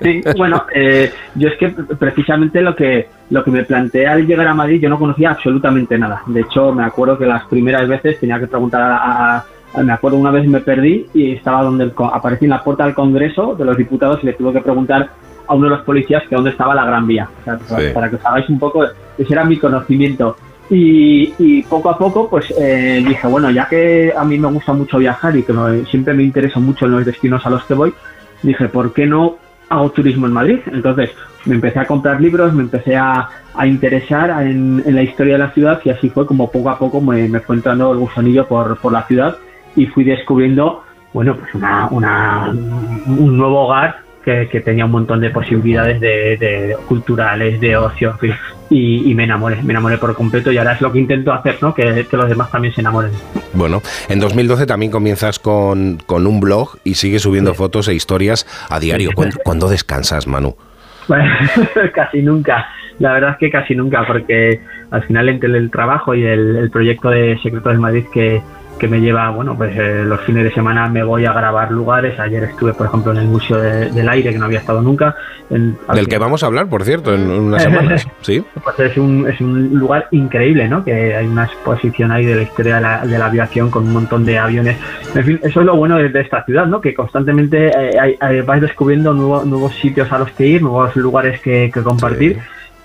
Sí, 0.01 0.23
bueno, 0.39 0.65
eh, 0.75 1.13
yo 1.35 1.49
es 1.49 1.59
que 1.59 1.69
precisamente 1.69 2.63
lo 2.63 2.75
que 2.75 3.11
lo 3.29 3.45
que 3.45 3.51
me 3.51 3.65
planteé 3.65 4.07
al 4.07 4.27
llegar 4.27 4.49
a 4.49 4.55
Madrid, 4.55 4.81
yo 4.81 4.89
no 4.89 4.99
conocía 4.99 5.33
absolutamente 5.33 5.99
nada. 5.99 6.23
De 6.29 6.41
hecho, 6.41 6.73
me 6.73 6.85
acuerdo 6.85 7.19
que 7.19 7.27
las 7.27 7.45
primeras 7.45 7.87
veces 7.87 8.19
tenía 8.19 8.41
que 8.41 8.47
preguntar 8.47 8.81
a, 8.83 9.45
me 9.83 9.93
acuerdo 9.93 10.17
una 10.17 10.31
vez 10.31 10.49
me 10.49 10.61
perdí 10.61 11.09
y 11.13 11.33
estaba 11.33 11.63
donde 11.63 11.85
el 11.85 11.93
aparecí 12.11 12.47
en 12.47 12.53
la 12.53 12.65
puerta 12.65 12.87
del 12.87 12.95
Congreso 12.95 13.55
de 13.55 13.67
los 13.67 13.77
diputados 13.77 14.21
y 14.23 14.27
le 14.29 14.33
tuve 14.33 14.55
que 14.55 14.61
preguntar 14.63 15.11
a 15.47 15.55
uno 15.55 15.69
de 15.69 15.77
los 15.77 15.85
policías 15.85 16.23
que 16.27 16.37
dónde 16.37 16.53
estaba 16.53 16.75
la 16.75 16.87
Gran 16.87 17.07
Vía, 17.07 17.29
O 17.43 17.45
sea, 17.45 17.59
para, 17.59 17.81
Sí. 17.83 17.89
para 17.93 18.09
que 18.09 18.17
os 18.17 18.25
hagáis 18.25 18.49
un 18.49 18.59
poco, 18.59 18.83
ese 19.19 19.33
era 19.35 19.45
mi 19.45 19.59
conocimiento. 19.59 20.37
Y, 20.68 21.33
y 21.38 21.62
poco 21.62 21.90
a 21.90 21.96
poco, 21.98 22.29
pues 22.29 22.52
eh, 22.59 23.02
dije, 23.07 23.26
bueno, 23.29 23.50
ya 23.50 23.68
que 23.68 24.12
a 24.16 24.24
mí 24.24 24.37
me 24.38 24.48
gusta 24.48 24.72
mucho 24.72 24.98
viajar 24.98 25.37
y 25.37 25.44
que 25.44 25.52
me- 25.52 25.85
siempre 25.87 26.12
me 26.14 26.24
intereso 26.24 26.61
mucho 26.61 26.87
en 26.87 26.92
los 26.92 27.05
destinos 27.07 27.44
a 27.46 27.50
los 27.50 27.64
que 27.64 27.74
voy, 27.74 27.94
dije, 28.42 28.68
¿por 28.68 28.92
qué 28.92 29.07
no 29.07 29.37
hago 29.68 29.90
turismo 29.90 30.26
en 30.26 30.33
Madrid? 30.33 30.59
Entonces 30.72 31.11
me 31.44 31.55
empecé 31.55 31.79
a 31.79 31.87
comprar 31.87 32.20
libros, 32.20 32.52
me 32.52 32.62
empecé 32.64 32.96
a, 32.96 33.29
a 33.55 33.66
interesar 33.66 34.42
en, 34.44 34.83
en 34.85 34.94
la 34.96 35.02
historia 35.02 35.35
de 35.35 35.38
la 35.38 35.50
ciudad 35.52 35.81
y 35.85 35.90
así 35.90 36.09
fue 36.11 36.26
como 36.26 36.50
poco 36.50 36.70
a 36.70 36.79
poco 36.79 37.00
me, 37.00 37.29
fue 37.40 37.57
entrando 37.57 37.92
el 37.92 37.98
gusanillo 37.98 38.46
por, 38.48 38.76
por 38.79 38.92
la 38.92 39.05
ciudad 39.07 39.37
y 39.76 39.87
fui 39.87 40.02
descubriendo, 40.02 40.83
bueno, 41.12 41.37
pues 41.37 41.55
una, 41.55 41.87
una- 41.92 42.50
un 42.50 43.37
nuevo 43.38 43.66
hogar 43.66 43.98
que, 44.24 44.48
que 44.50 44.61
tenía 44.61 44.85
un 44.87 44.90
montón 44.90 45.20
de 45.20 45.31
posibilidades 45.31 46.00
de, 46.00 46.37
de 46.38 46.76
culturales, 46.88 47.61
de 47.61 47.76
ocio. 47.76 48.16
Y, 48.70 49.11
y 49.11 49.14
me 49.14 49.24
enamoré, 49.24 49.62
me 49.62 49.72
enamoré 49.72 49.98
por 49.98 50.14
completo 50.14 50.50
y 50.50 50.59
ahora 50.59 50.72
es 50.72 50.81
lo 50.81 50.92
que 50.92 50.98
intento 50.98 51.33
hacer, 51.33 51.59
¿no? 51.61 51.74
Que, 51.74 52.07
que 52.09 52.16
los 52.16 52.29
demás 52.29 52.50
también 52.50 52.74
se 52.74 52.81
enamoren. 52.81 53.12
Bueno, 53.52 53.83
en 54.09 54.20
2012 54.20 54.66
también 54.66 54.90
comienzas 54.90 55.38
con, 55.38 55.98
con 56.07 56.26
un 56.26 56.40
blog 56.40 56.79
y 56.85 56.94
sigues 56.94 57.22
subiendo 57.22 57.55
fotos 57.55 57.88
e 57.88 57.94
historias 57.94 58.46
a 58.70 58.81
diario. 58.81 59.11
¿Cuándo, 59.14 59.37
cuándo 59.44 59.68
descansas, 59.68 60.26
Manu? 60.26 60.57
Bueno, 61.09 61.33
casi 61.94 62.22
nunca. 62.22 62.66
La 62.98 63.12
verdad 63.12 63.33
es 63.33 63.37
que 63.38 63.50
casi 63.50 63.74
nunca, 63.74 64.07
porque 64.07 64.61
al 64.90 65.02
final 65.05 65.29
entre 65.29 65.57
el 65.57 65.70
trabajo 65.70 66.14
y 66.14 66.24
el, 66.24 66.57
el 66.57 66.70
proyecto 66.70 67.11
de 67.11 67.38
Secretos 67.42 67.72
de 67.72 67.79
Madrid 67.79 68.05
que, 68.12 68.40
que 68.79 68.89
me 68.89 69.01
lleva, 69.01 69.31
bueno, 69.31 69.57
pues 69.57 69.75
eh, 69.77 70.03
los 70.05 70.21
fines 70.23 70.45
de 70.45 70.53
semana 70.53 70.89
me 70.89 71.03
voy 71.03 71.25
a 71.25 71.33
grabar 71.33 71.71
lugares. 71.71 72.19
Ayer 72.21 72.45
estuve, 72.45 72.73
por 72.75 72.87
ejemplo, 72.87 73.12
en 73.12 73.19
el 73.19 73.27
Museo 73.27 73.59
de- 73.59 73.91
del 73.91 74.09
Aire, 74.09 74.33
que 74.33 74.39
no 74.39 74.45
había 74.47 74.59
estado 74.59 74.81
nunca. 74.83 75.15
En- 75.51 75.77
Del 75.95 76.09
que 76.09 76.19
vamos 76.19 76.43
a 76.43 76.47
hablar, 76.47 76.69
por 76.69 76.85
cierto, 76.85 77.15
en 77.15 77.29
unas 77.31 77.62
semanas. 77.62 78.07
¿Sí? 78.23 78.45
Pues 78.62 78.79
es 78.81 78.97
un, 78.99 79.27
es 79.29 79.41
un 79.41 79.71
lugar 79.79 80.09
increíble, 80.11 80.69
¿no? 80.69 80.85
Que 80.85 81.15
hay 81.17 81.27
una 81.27 81.45
exposición 81.45 82.12
ahí 82.12 82.25
de 82.25 82.37
la 82.37 82.43
historia 82.43 82.77
de 82.77 82.81
la, 82.83 83.07
de 83.07 83.19
la 83.19 83.27
aviación 83.27 83.71
con 83.71 83.85
un 83.85 83.93
montón 83.93 84.25
de 84.25 84.39
aviones. 84.39 84.77
En 85.15 85.25
fin, 85.25 85.41
eso 85.43 85.61
es 85.61 85.67
lo 85.67 85.77
bueno 85.77 85.97
de, 85.97 86.09
de 86.09 86.21
esta 86.21 86.45
ciudad, 86.45 86.67
¿no? 86.67 86.81
Que 86.81 86.95
constantemente 86.95 87.69
eh, 87.69 87.91
hay- 88.01 88.17
hay- 88.21 88.41
vais 88.43 88.61
descubriendo 88.61 89.12
nuevo- 89.15 89.45
nuevos 89.45 89.75
sitios 89.77 90.11
a 90.12 90.19
los 90.19 90.31
que 90.33 90.47
ir, 90.47 90.62
nuevos 90.62 90.95
lugares 90.97 91.41
que, 91.41 91.71
que 91.73 91.83
compartir. 91.83 92.39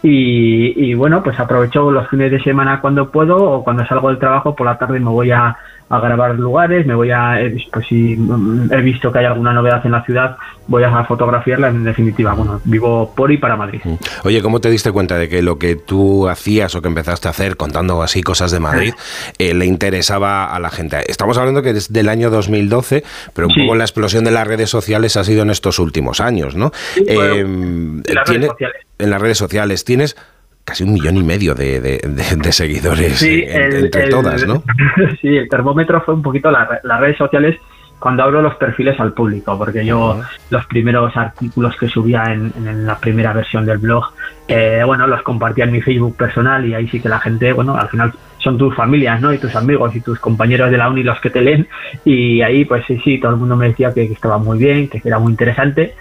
Y, 0.04 0.74
y 0.90 0.94
bueno, 0.96 1.22
pues 1.22 1.40
aprovecho 1.40 1.92
los 1.92 2.08
fines 2.10 2.32
de 2.32 2.42
semana 2.42 2.82
cuando 2.82 3.12
puedo 3.12 3.38
o 3.38 3.64
cuando 3.64 3.86
salgo 3.86 4.10
del 4.10 4.18
trabajo 4.18 4.56
por 4.56 4.66
la 4.66 4.76
tarde 4.78 5.00
me 5.00 5.10
voy 5.10 5.30
a, 5.30 5.56
a 5.92 6.00
grabar 6.00 6.38
lugares, 6.40 6.86
me 6.86 6.96
voy 6.96 7.12
a, 7.12 7.42
eh, 7.42 7.56
pues 7.72 7.86
si 7.88 8.16
mm, 8.18 8.72
he 8.74 8.82
visto 8.82 9.12
que 9.12 9.20
hay 9.20 9.26
alguna 9.26 9.54
novedad 9.54 9.86
en 9.86 9.92
la 9.92 10.04
ciudad, 10.04 10.38
voy 10.68 10.84
a 10.84 11.04
fotografiarla 11.04 11.68
en 11.68 11.84
definitiva. 11.84 12.34
Bueno, 12.34 12.62
vivo 12.64 13.14
por 13.16 13.32
y 13.32 13.38
para 13.38 13.56
Madrid. 13.58 13.82
Oye, 14.24 14.42
¿cómo 14.42 14.62
te 14.62 14.70
diste 14.70 14.92
cuenta 14.92 15.18
de 15.18 15.28
que 15.28 15.42
lo 15.42 15.60
que 15.60 15.76
tú 15.76 16.30
hacías 16.30 16.74
o 16.76 16.82
que 16.82 16.88
empezaste 16.88 17.28
a 17.28 17.32
hacer 17.32 17.58
contando 17.58 18.02
así 18.02 18.24
cosas 18.24 18.52
de 18.52 18.60
Madrid 18.60 18.94
eh, 19.38 19.54
le 19.54 19.66
interesaba 19.66 20.46
a 20.56 20.60
la 20.60 20.70
gente? 20.70 20.98
Estamos 21.08 21.38
hablando 21.38 21.62
que 21.62 21.72
es 21.72 21.92
del 21.92 22.08
año 22.10 22.30
2012, 22.30 23.04
pero 23.34 23.48
un 23.48 23.54
Sí. 23.54 23.62
poco 23.64 23.76
la 23.76 23.84
explosión 23.84 24.24
de 24.24 24.32
las 24.32 24.48
redes 24.48 24.70
sociales 24.70 25.18
ha 25.18 25.24
sido 25.24 25.42
en 25.44 25.50
estos 25.50 25.78
últimos 25.80 26.22
años, 26.22 26.56
¿no? 26.56 26.72
bueno, 27.06 27.34
Eh, 27.36 27.40
en 27.42 28.04
las 28.16 28.28
redes 28.30 28.48
sociales. 28.48 28.82
En 28.98 29.10
las 29.10 29.22
redes 29.22 29.38
sociales. 29.38 29.84
Tienes 29.84 30.16
casi 30.64 30.84
un 30.84 30.94
millón 30.94 31.18
y 31.18 31.24
medio 31.24 31.54
de, 31.56 31.80
de- 31.82 31.98
de- 32.00 32.36
de 32.36 32.52
seguidores 32.52 33.18
Sí, 33.18 33.44
en- 33.48 33.62
el- 33.62 33.86
entre 33.86 34.04
el- 34.06 34.10
todas, 34.10 34.46
¿no? 34.48 34.64
sí, 35.22 35.36
el 35.38 35.50
termómetro 35.50 36.02
fue 36.02 36.14
un 36.14 36.22
poquito 36.22 36.50
la- 36.52 36.80
las 36.84 37.00
redes 37.00 37.18
sociales 37.18 37.58
cuando 38.00 38.24
abro 38.24 38.42
los 38.42 38.56
perfiles 38.56 39.00
al 39.00 39.14
público, 39.14 39.56
porque 39.60 39.86
yo 39.86 40.20
los 40.50 40.66
primeros 40.66 41.16
artículos 41.16 41.76
que 41.78 41.88
subía 41.88 42.24
en, 42.34 42.52
en 42.58 42.86
la 42.88 42.98
primera 42.98 43.32
versión 43.32 43.64
del 43.64 43.78
blog, 43.78 44.06
eh, 44.48 44.82
bueno, 44.84 45.06
los 45.06 45.22
compartía 45.22 45.66
en 45.66 45.72
mi 45.72 45.82
Facebook 45.82 46.18
personal 46.18 46.66
y 46.66 46.74
ahí 46.74 46.88
sí 46.88 47.00
que 47.00 47.10
la 47.10 47.20
gente, 47.20 47.54
bueno, 47.54 47.76
al 47.78 47.90
final 47.90 48.12
son 48.40 48.58
tus 48.58 48.76
familias, 48.76 49.22
¿no? 49.22 49.32
Y 49.32 49.38
tus 49.38 49.56
amigos 49.56 49.96
y 49.96 50.02
tus 50.02 50.18
compañeros 50.20 50.72
de 50.72 50.78
la 50.80 50.90
uni 50.90 51.04
los 51.04 51.20
que 51.22 51.30
te 51.30 51.42
leen 51.42 51.68
y 52.04 52.42
ahí 52.42 52.66
pues 52.66 52.84
sí, 52.88 53.00
sí, 53.04 53.20
todo 53.20 53.34
el 53.34 53.38
mundo 53.38 53.56
me 53.56 53.68
decía 53.68 53.94
que, 53.94 54.08
que 54.08 54.14
estaba 54.14 54.40
muy 54.40 54.58
bien, 54.58 54.88
que 54.90 55.00
era 55.06 55.20
muy 55.20 55.32
interesante 55.32 55.94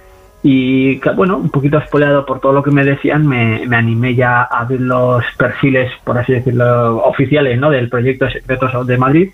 y 0.42 0.98
bueno, 1.16 1.37
un 1.37 1.50
poquito 1.50 1.79
espoleado 1.79 2.24
por 2.24 2.40
todo 2.40 2.53
lo 2.53 2.62
que 2.62 2.70
me 2.70 2.85
decían, 2.85 3.26
me, 3.26 3.66
me 3.66 3.76
animé 3.76 4.14
ya 4.14 4.42
a 4.42 4.64
ver 4.64 4.81
los 4.81 5.22
perfiles, 5.37 5.90
por 6.03 6.16
así 6.16 6.33
decirlo, 6.33 6.96
oficiales 7.05 7.59
¿no? 7.61 7.70
del 7.70 7.88
proyecto 7.90 8.29
Secretos 8.31 8.87
de 8.87 8.96
Madrid. 8.98 9.31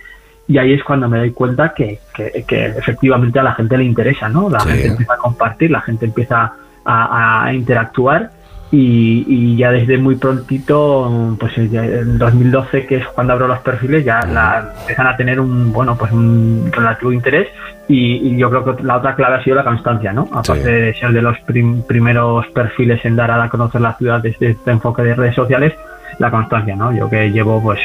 Y 0.49 0.59
ahí 0.59 0.73
es 0.73 0.85
cuando 0.85 1.09
me 1.09 1.19
doy 1.19 1.31
cuenta 1.33 1.75
que, 1.75 1.99
que- 2.15 2.45
que 2.47 2.67
efectivamente 2.67 3.39
a 3.39 3.43
la 3.43 3.55
gente 3.55 3.77
le 3.77 3.85
interesa, 3.85 4.29
¿no? 4.29 4.49
La 4.49 4.61
Sí. 4.61 4.69
gente 4.71 4.87
empieza 4.89 5.15
a 5.15 5.19
compartir, 5.19 5.71
la 5.73 5.81
gente 5.81 6.05
empieza 6.07 6.53
a, 6.85 7.45
a 7.47 7.53
interactuar 7.53 8.31
y, 8.71 9.25
y 9.29 9.57
ya 9.57 9.73
desde 9.73 9.99
muy 9.99 10.15
prontito, 10.17 11.37
pues 11.39 11.57
en 11.59 12.19
2012, 12.19 12.87
que 12.87 12.97
es 12.97 13.07
cuando 13.09 13.33
abro 13.33 13.49
los 13.49 13.59
perfiles, 13.61 14.05
ya 14.05 14.25
la, 14.27 14.73
empiezan 14.81 15.07
a 15.09 15.17
tener 15.17 15.41
un, 15.41 15.73
bueno, 15.73 15.97
pues 15.97 16.13
un 16.13 16.69
relativo 16.73 17.13
interés 17.13 17.49
y, 17.89 18.29
y 18.29 18.37
yo 18.39 18.51
creo 18.51 18.77
que 18.77 18.83
la 18.83 18.97
otra 18.97 19.15
clave 19.15 19.37
ha 19.37 19.45
sido 19.45 19.57
la 19.57 19.65
constancia, 19.65 20.13
¿no? 20.13 20.29
Aparte 20.33 20.69
de 20.71 20.95
ser 20.95 21.11
de 21.13 21.23
los 21.23 21.39
prim- 21.41 21.83
primeros 21.87 22.47
perfiles 22.49 23.05
en 23.05 23.17
dar 23.17 23.31
a 23.31 23.49
conocer 23.49 23.81
la 23.81 23.95
ciudad 23.95 24.21
desde 24.21 24.51
este 24.51 24.71
enfoque 24.73 25.03
de 25.03 25.15
redes 25.15 25.35
sociales, 25.35 25.73
la 26.19 26.31
constancia, 26.31 26.75
¿no? 26.75 26.97
Yo 26.97 27.11
que 27.11 27.31
llevo, 27.31 27.63
pues, 27.63 27.79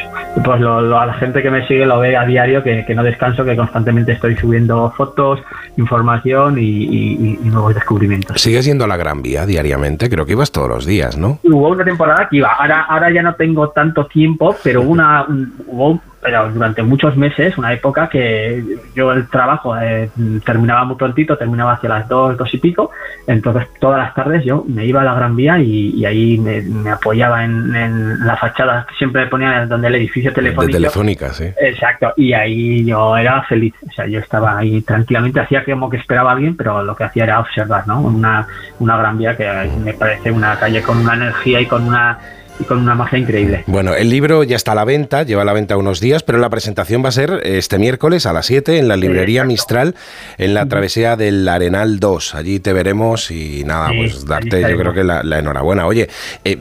pues 0.45 0.61
lo- 0.61 0.79
lo- 0.81 0.99
a 0.99 1.05
la 1.05 1.13
gente 1.15 1.41
que 1.43 1.51
me 1.51 1.67
sigue 1.67 1.85
lo 1.85 1.99
ve 1.99 2.15
a 2.15 2.25
diario, 2.25 2.63
que, 2.63 2.85
que 2.85 2.95
no 2.95 3.03
descanso, 3.03 3.43
que 3.43 3.55
constantemente 3.57 4.13
estoy 4.13 4.37
subiendo 4.37 4.89
fotos, 4.95 5.41
información 5.77 6.57
y, 6.57 6.61
y- 6.61 7.39
y 7.43 7.49
nuevos 7.49 7.73
descubrimientos. 7.75 8.39
¿Sigues 8.41 8.65
yendo 8.65 8.85
a 8.85 8.87
la 8.87 8.95
Gran 8.97 9.21
Vía 9.21 9.45
diariamente? 9.45 10.09
Creo 10.09 10.25
que 10.25 10.31
ibas 10.33 10.51
todos 10.51 10.69
los 10.69 10.85
días, 10.85 11.17
¿no? 11.17 11.39
Hubo 11.43 11.69
una 11.69 11.83
temporada 11.83 12.27
que 12.29 12.37
iba, 12.37 12.53
ahora, 12.53 12.81
ahora 12.87 13.11
ya 13.11 13.21
no 13.21 13.33
tengo 13.35 13.69
tanto 13.69 14.05
tiempo, 14.05 14.55
pero 14.63 14.81
una, 14.81 15.23
un- 15.27 15.53
hubo 15.67 15.99
pero 16.21 16.51
durante 16.51 16.83
muchos 16.83 17.17
meses, 17.17 17.57
una 17.57 17.73
época 17.73 18.07
que 18.09 18.63
yo 18.95 19.11
el 19.11 19.27
trabajo 19.27 19.75
eh, 19.77 20.09
terminaba 20.45 20.83
muy 20.85 20.95
prontito, 20.95 21.37
terminaba 21.37 21.73
hacia 21.73 21.89
las 21.89 22.07
dos, 22.07 22.37
dos 22.37 22.53
y 22.53 22.57
pico, 22.57 22.91
entonces 23.27 23.67
todas 23.79 23.99
las 23.99 24.13
tardes 24.13 24.43
yo 24.45 24.63
me 24.67 24.85
iba 24.85 25.01
a 25.01 25.03
la 25.03 25.15
Gran 25.15 25.35
Vía 25.35 25.59
y, 25.59 25.89
y 25.95 26.05
ahí 26.05 26.37
me, 26.37 26.61
me 26.61 26.91
apoyaba 26.91 27.43
en, 27.43 27.75
en 27.75 28.25
la 28.25 28.37
fachada, 28.37 28.85
que 28.87 28.95
siempre 28.95 29.25
ponía 29.27 29.65
donde 29.65 29.87
el 29.87 29.95
edificio 29.95 30.31
De 30.31 30.35
telefónico. 30.35 30.77
Telefónica, 30.77 31.33
sí. 31.33 31.45
Exacto, 31.59 32.13
y 32.15 32.33
ahí 32.33 32.85
yo 32.85 33.17
era 33.17 33.41
feliz, 33.43 33.73
o 33.87 33.91
sea, 33.91 34.05
yo 34.07 34.19
estaba 34.19 34.57
ahí 34.57 34.81
tranquilamente, 34.81 35.39
hacía 35.39 35.63
como 35.65 35.89
que 35.89 35.97
esperaba 35.97 36.31
a 36.31 36.33
alguien, 36.33 36.55
pero 36.55 36.83
lo 36.83 36.95
que 36.95 37.03
hacía 37.03 37.23
era 37.23 37.39
observar, 37.39 37.87
¿no? 37.87 38.01
Una, 38.01 38.47
una 38.79 38.97
gran 38.97 39.17
vía 39.17 39.35
que 39.35 39.49
me 39.83 39.93
parece 39.93 40.31
una 40.31 40.57
calle 40.59 40.81
con 40.83 40.97
una 40.97 41.15
energía 41.15 41.61
y 41.61 41.65
con 41.65 41.87
una 41.87 42.19
y 42.61 42.63
con 42.63 42.77
una 42.79 42.95
magia 42.95 43.19
increíble. 43.19 43.63
Bueno, 43.67 43.93
el 43.93 44.09
libro 44.09 44.43
ya 44.43 44.55
está 44.55 44.71
a 44.71 44.75
la 44.75 44.85
venta, 44.85 45.23
lleva 45.23 45.41
a 45.41 45.45
la 45.45 45.53
venta 45.53 45.77
unos 45.77 45.99
días, 45.99 46.23
pero 46.23 46.37
la 46.37 46.49
presentación 46.49 47.03
va 47.03 47.09
a 47.09 47.11
ser 47.11 47.41
este 47.43 47.79
miércoles 47.79 48.25
a 48.25 48.33
las 48.33 48.45
7 48.45 48.77
en 48.77 48.87
la 48.87 48.95
librería 48.95 49.43
Mistral, 49.43 49.95
en 50.37 50.53
la 50.53 50.65
travesía 50.65 51.15
del 51.15 51.47
Arenal 51.47 51.99
2. 51.99 52.35
Allí 52.35 52.59
te 52.59 52.73
veremos 52.73 53.31
y 53.31 53.63
nada, 53.65 53.89
Sí, 53.89 53.97
pues 53.97 54.25
darte 54.25 54.61
yo 54.61 54.77
creo 54.77 54.93
que 54.93 55.03
la, 55.03 55.23
la 55.23 55.39
enhorabuena. 55.39 55.85
Oye, 55.87 56.09
eh, 56.43 56.57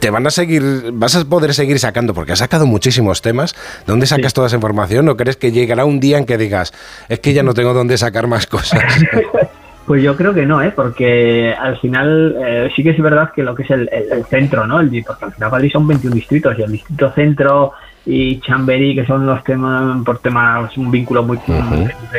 te 0.00 0.10
van 0.10 0.26
a 0.26 0.30
seguir, 0.30 0.90
vas 0.92 1.16
a 1.16 1.24
poder 1.24 1.54
seguir 1.54 1.78
sacando, 1.78 2.14
porque 2.14 2.32
has 2.32 2.40
sacado 2.40 2.66
muchísimos 2.66 3.22
temas. 3.22 3.54
¿Dónde 3.86 4.06
sacas 4.06 4.32
toda 4.34 4.48
esa 4.48 4.56
información? 4.56 5.08
¿O 5.08 5.16
crees 5.16 5.36
que 5.36 5.52
llegará 5.52 5.84
un 5.84 6.00
día 6.00 6.18
en 6.18 6.26
que 6.26 6.38
digas, 6.38 6.72
es 7.08 7.20
que 7.20 7.32
ya 7.32 7.42
no 7.42 7.54
tengo 7.54 7.72
dónde 7.74 7.96
sacar 7.98 8.26
más 8.26 8.46
cosas? 8.46 8.82
Pues 9.86 10.02
yo 10.02 10.16
creo 10.16 10.32
que 10.32 10.46
no, 10.46 10.62
¿eh? 10.62 10.72
porque 10.74 11.52
al 11.58 11.76
final 11.78 12.36
eh, 12.40 12.70
sí 12.74 12.82
que 12.84 12.90
es 12.90 13.00
verdad 13.02 13.32
que 13.34 13.42
lo 13.42 13.54
que 13.54 13.64
es 13.64 13.70
el, 13.70 13.88
el- 13.92 14.12
el 14.12 14.24
centro, 14.26 14.66
¿no? 14.66 14.78
El, 14.80 15.02
porque 15.06 15.24
al 15.24 15.32
final 15.32 15.50
Madrid 15.50 15.70
son 15.72 15.86
21 15.88 16.14
distritos 16.14 16.56
y 16.58 16.62
el 16.62 16.70
distrito 16.72 17.10
centro 17.12 17.72
y 18.06 18.40
Chamberí, 18.40 18.94
que 18.94 19.06
son 19.06 19.26
los 19.26 19.42
temas, 19.44 20.04
por 20.04 20.18
temas, 20.18 20.76
un 20.76 20.90
vínculo 20.90 21.22
muy 21.24 21.38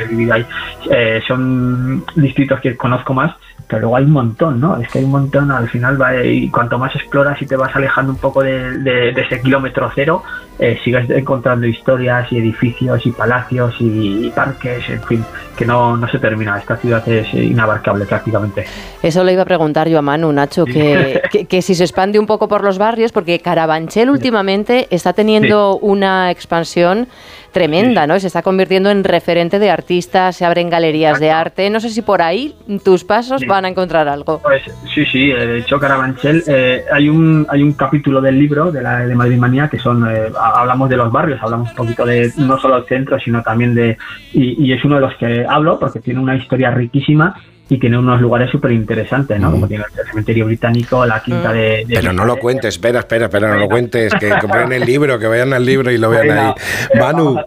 vivido 0.09 0.33
ahí, 0.33 0.45
eh, 0.91 1.21
son 1.27 2.03
distritos 2.15 2.59
que 2.61 2.75
conozco 2.77 3.13
más, 3.13 3.33
pero 3.67 3.81
luego 3.81 3.97
hay 3.97 4.03
un 4.05 4.11
montón, 4.11 4.59
¿no? 4.61 4.77
Es 4.77 4.89
que 4.89 4.99
hay 4.99 5.05
un 5.05 5.11
montón, 5.11 5.51
al 5.51 5.67
final 5.69 6.01
va, 6.01 6.21
y 6.23 6.49
cuanto 6.49 6.77
más 6.77 6.95
exploras 6.95 7.41
y 7.41 7.45
te 7.45 7.55
vas 7.57 7.75
alejando 7.75 8.11
un 8.13 8.17
poco 8.19 8.41
de, 8.43 8.77
de- 8.79 9.11
de 9.13 9.21
ese 9.21 9.41
kilómetro 9.41 9.89
cero, 9.93 10.23
eh, 10.59 10.77
sigues 10.83 11.09
encontrando 11.09 11.65
historias 11.67 12.31
y 12.31 12.37
edificios 12.37 13.05
y 13.05 13.11
palacios 13.11 13.75
y, 13.79 14.27
y 14.27 14.29
parques, 14.29 14.87
en 14.89 15.01
fin, 15.03 15.25
que 15.57 15.65
no, 15.65 15.97
no 15.97 16.07
se 16.07 16.19
termina. 16.19 16.57
Esta 16.57 16.77
ciudad 16.77 17.07
es 17.09 17.33
inabarcable 17.33 18.05
prácticamente. 18.05 18.65
Eso 19.01 19.23
le 19.23 19.33
iba 19.33 19.41
a 19.41 19.45
preguntar 19.45 19.87
yo 19.89 19.99
a 19.99 20.01
Manu, 20.01 20.31
Nacho, 20.31 20.65
que, 20.65 21.21
que, 21.31 21.45
que 21.45 21.61
si 21.61 21.75
se 21.75 21.83
expande 21.83 22.19
un 22.19 22.25
poco 22.27 22.47
por 22.47 22.63
los 22.63 22.77
barrios, 22.77 23.11
porque 23.11 23.39
Carabanchel 23.39 24.09
últimamente 24.09 24.87
está 24.89 25.13
teniendo 25.13 25.77
una 25.77 26.31
expansión 26.31 27.07
tremenda, 27.51 28.07
¿no? 28.07 28.19
Se 28.19 28.25
está 28.27 28.41
convirtiendo 28.41 28.89
en 28.89 29.03
referente 29.03 29.59
de 29.59 29.69
artistas, 29.69 30.35
se 30.35 30.43
abren 30.43 30.71
galerías 30.71 31.19
de 31.19 31.29
arte. 31.29 31.69
No 31.69 31.79
sé 31.79 31.89
si 31.89 32.01
por 32.01 32.21
ahí 32.21 32.55
tus 32.83 33.03
pasos 33.03 33.41
Sí. 33.41 33.45
van 33.47 33.65
a 33.65 33.67
encontrar 33.67 34.07
algo. 34.07 34.39
Pues 34.41 34.63
sí, 34.93 35.05
sí, 35.05 35.29
eh, 35.29 35.45
de 35.45 35.57
hecho 35.59 35.79
Carabanchel, 35.79 36.43
eh, 36.47 36.83
hay 36.91 37.09
un 37.09 37.45
hay 37.49 37.61
un 37.61 37.73
capítulo 37.73 38.21
del 38.21 38.39
libro 38.39 38.71
de 38.71 38.81
la 38.81 39.05
de 39.05 39.13
Madrid 39.13 39.37
Manía 39.37 39.67
que 39.69 39.77
son 39.77 40.03
eh, 40.09 40.31
hablamos 40.43 40.89
de 40.89 40.97
los 40.97 41.11
barrios, 41.11 41.41
hablamos 41.41 41.69
un 41.69 41.75
poquito 41.75 42.05
de 42.05 42.31
no 42.37 42.57
solo 42.57 42.77
el 42.77 42.85
centro, 42.85 43.19
sino 43.19 43.41
también 43.41 43.73
de 43.73 43.97
y, 44.33 44.71
es 44.71 44.83
uno 44.83 44.95
de 44.95 45.01
los 45.01 45.15
que 45.15 45.45
hablo 45.47 45.79
porque 45.79 45.99
tiene 45.99 46.19
una 46.19 46.35
historia 46.35 46.71
riquísima 46.71 47.35
y 47.73 47.79
tiene 47.79 47.97
unos 47.97 48.21
lugares 48.21 48.51
súper 48.51 48.71
interesantes, 48.71 49.39
¿no? 49.39 49.51
Como 49.51 49.67
tiene 49.67 49.83
el 49.97 50.05
cementerio 50.05 50.45
británico, 50.45 51.05
la 51.07 51.23
quinta 51.23 51.51
de, 51.51 51.83
de 51.87 51.95
Pero 51.95 52.13
no 52.13 52.23
lo 52.23 52.37
cuentes, 52.37 52.75
espera, 52.75 52.99
espera, 52.99 53.25
espera, 53.25 53.49
no 53.49 53.57
lo 53.57 53.67
cuentes, 53.67 54.13
que 54.19 54.29
compren 54.39 54.71
el 54.73 54.81
libro, 54.85 55.17
que 55.17 55.25
vayan 55.25 55.53
al 55.53 55.65
libro 55.65 55.89
y 55.89 55.97
lo 55.97 56.11
vean 56.11 56.29
ahí. 56.37 56.53
Manu, 56.99 57.39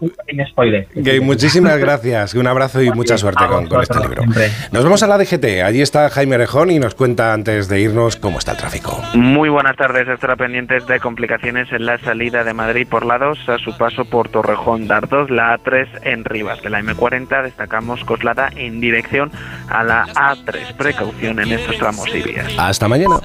spoiler. 0.49 0.85
que 0.87 1.21
muchísimas 1.21 1.77
gracias, 1.77 2.33
un 2.33 2.45
abrazo 2.45 2.81
y 2.81 2.91
mucha 2.91 3.17
suerte 3.17 3.45
con, 3.47 3.67
con 3.67 3.81
este 3.81 3.99
libro. 4.01 4.23
Nos 4.73 4.83
vemos 4.83 5.01
a 5.01 5.07
la 5.07 5.17
DGT, 5.17 5.63
allí 5.63 5.81
está 5.81 6.09
Jaime 6.09 6.35
Orejón 6.35 6.71
y 6.71 6.79
nos 6.79 6.93
cuenta 6.93 7.31
antes 7.31 7.69
de 7.69 7.79
irnos 7.79 8.17
cómo 8.17 8.39
está 8.39 8.51
el 8.51 8.57
tráfico. 8.57 9.01
Muy 9.13 9.47
buenas 9.47 9.77
tardes. 9.77 10.09
Estará 10.09 10.35
pendientes 10.35 10.85
de 10.87 10.99
complicaciones 10.99 11.71
en 11.71 11.85
la 11.85 11.99
salida 11.99 12.43
de 12.43 12.53
Madrid 12.53 12.85
por 12.89 13.05
la 13.05 13.17
2 13.17 13.47
a 13.47 13.57
su 13.59 13.77
paso 13.77 14.03
por 14.03 14.27
Torrejón 14.27 14.87
Dardos, 14.87 15.29
la 15.29 15.57
A3 15.57 15.87
en 16.03 16.25
Rivas. 16.25 16.61
De 16.61 16.69
la 16.69 16.81
M40 16.81 17.43
destacamos 17.43 18.03
Coslada 18.03 18.49
en 18.57 18.81
dirección 18.81 19.31
a 19.69 19.83
la 19.83 20.05
A3. 20.17 20.73
Precaución 20.75 21.39
en 21.39 21.51
estos 21.53 21.77
tramos 21.77 22.09
y 22.13 22.21
vías. 22.21 22.51
Hasta 22.57 22.87
mañana. 22.87 23.19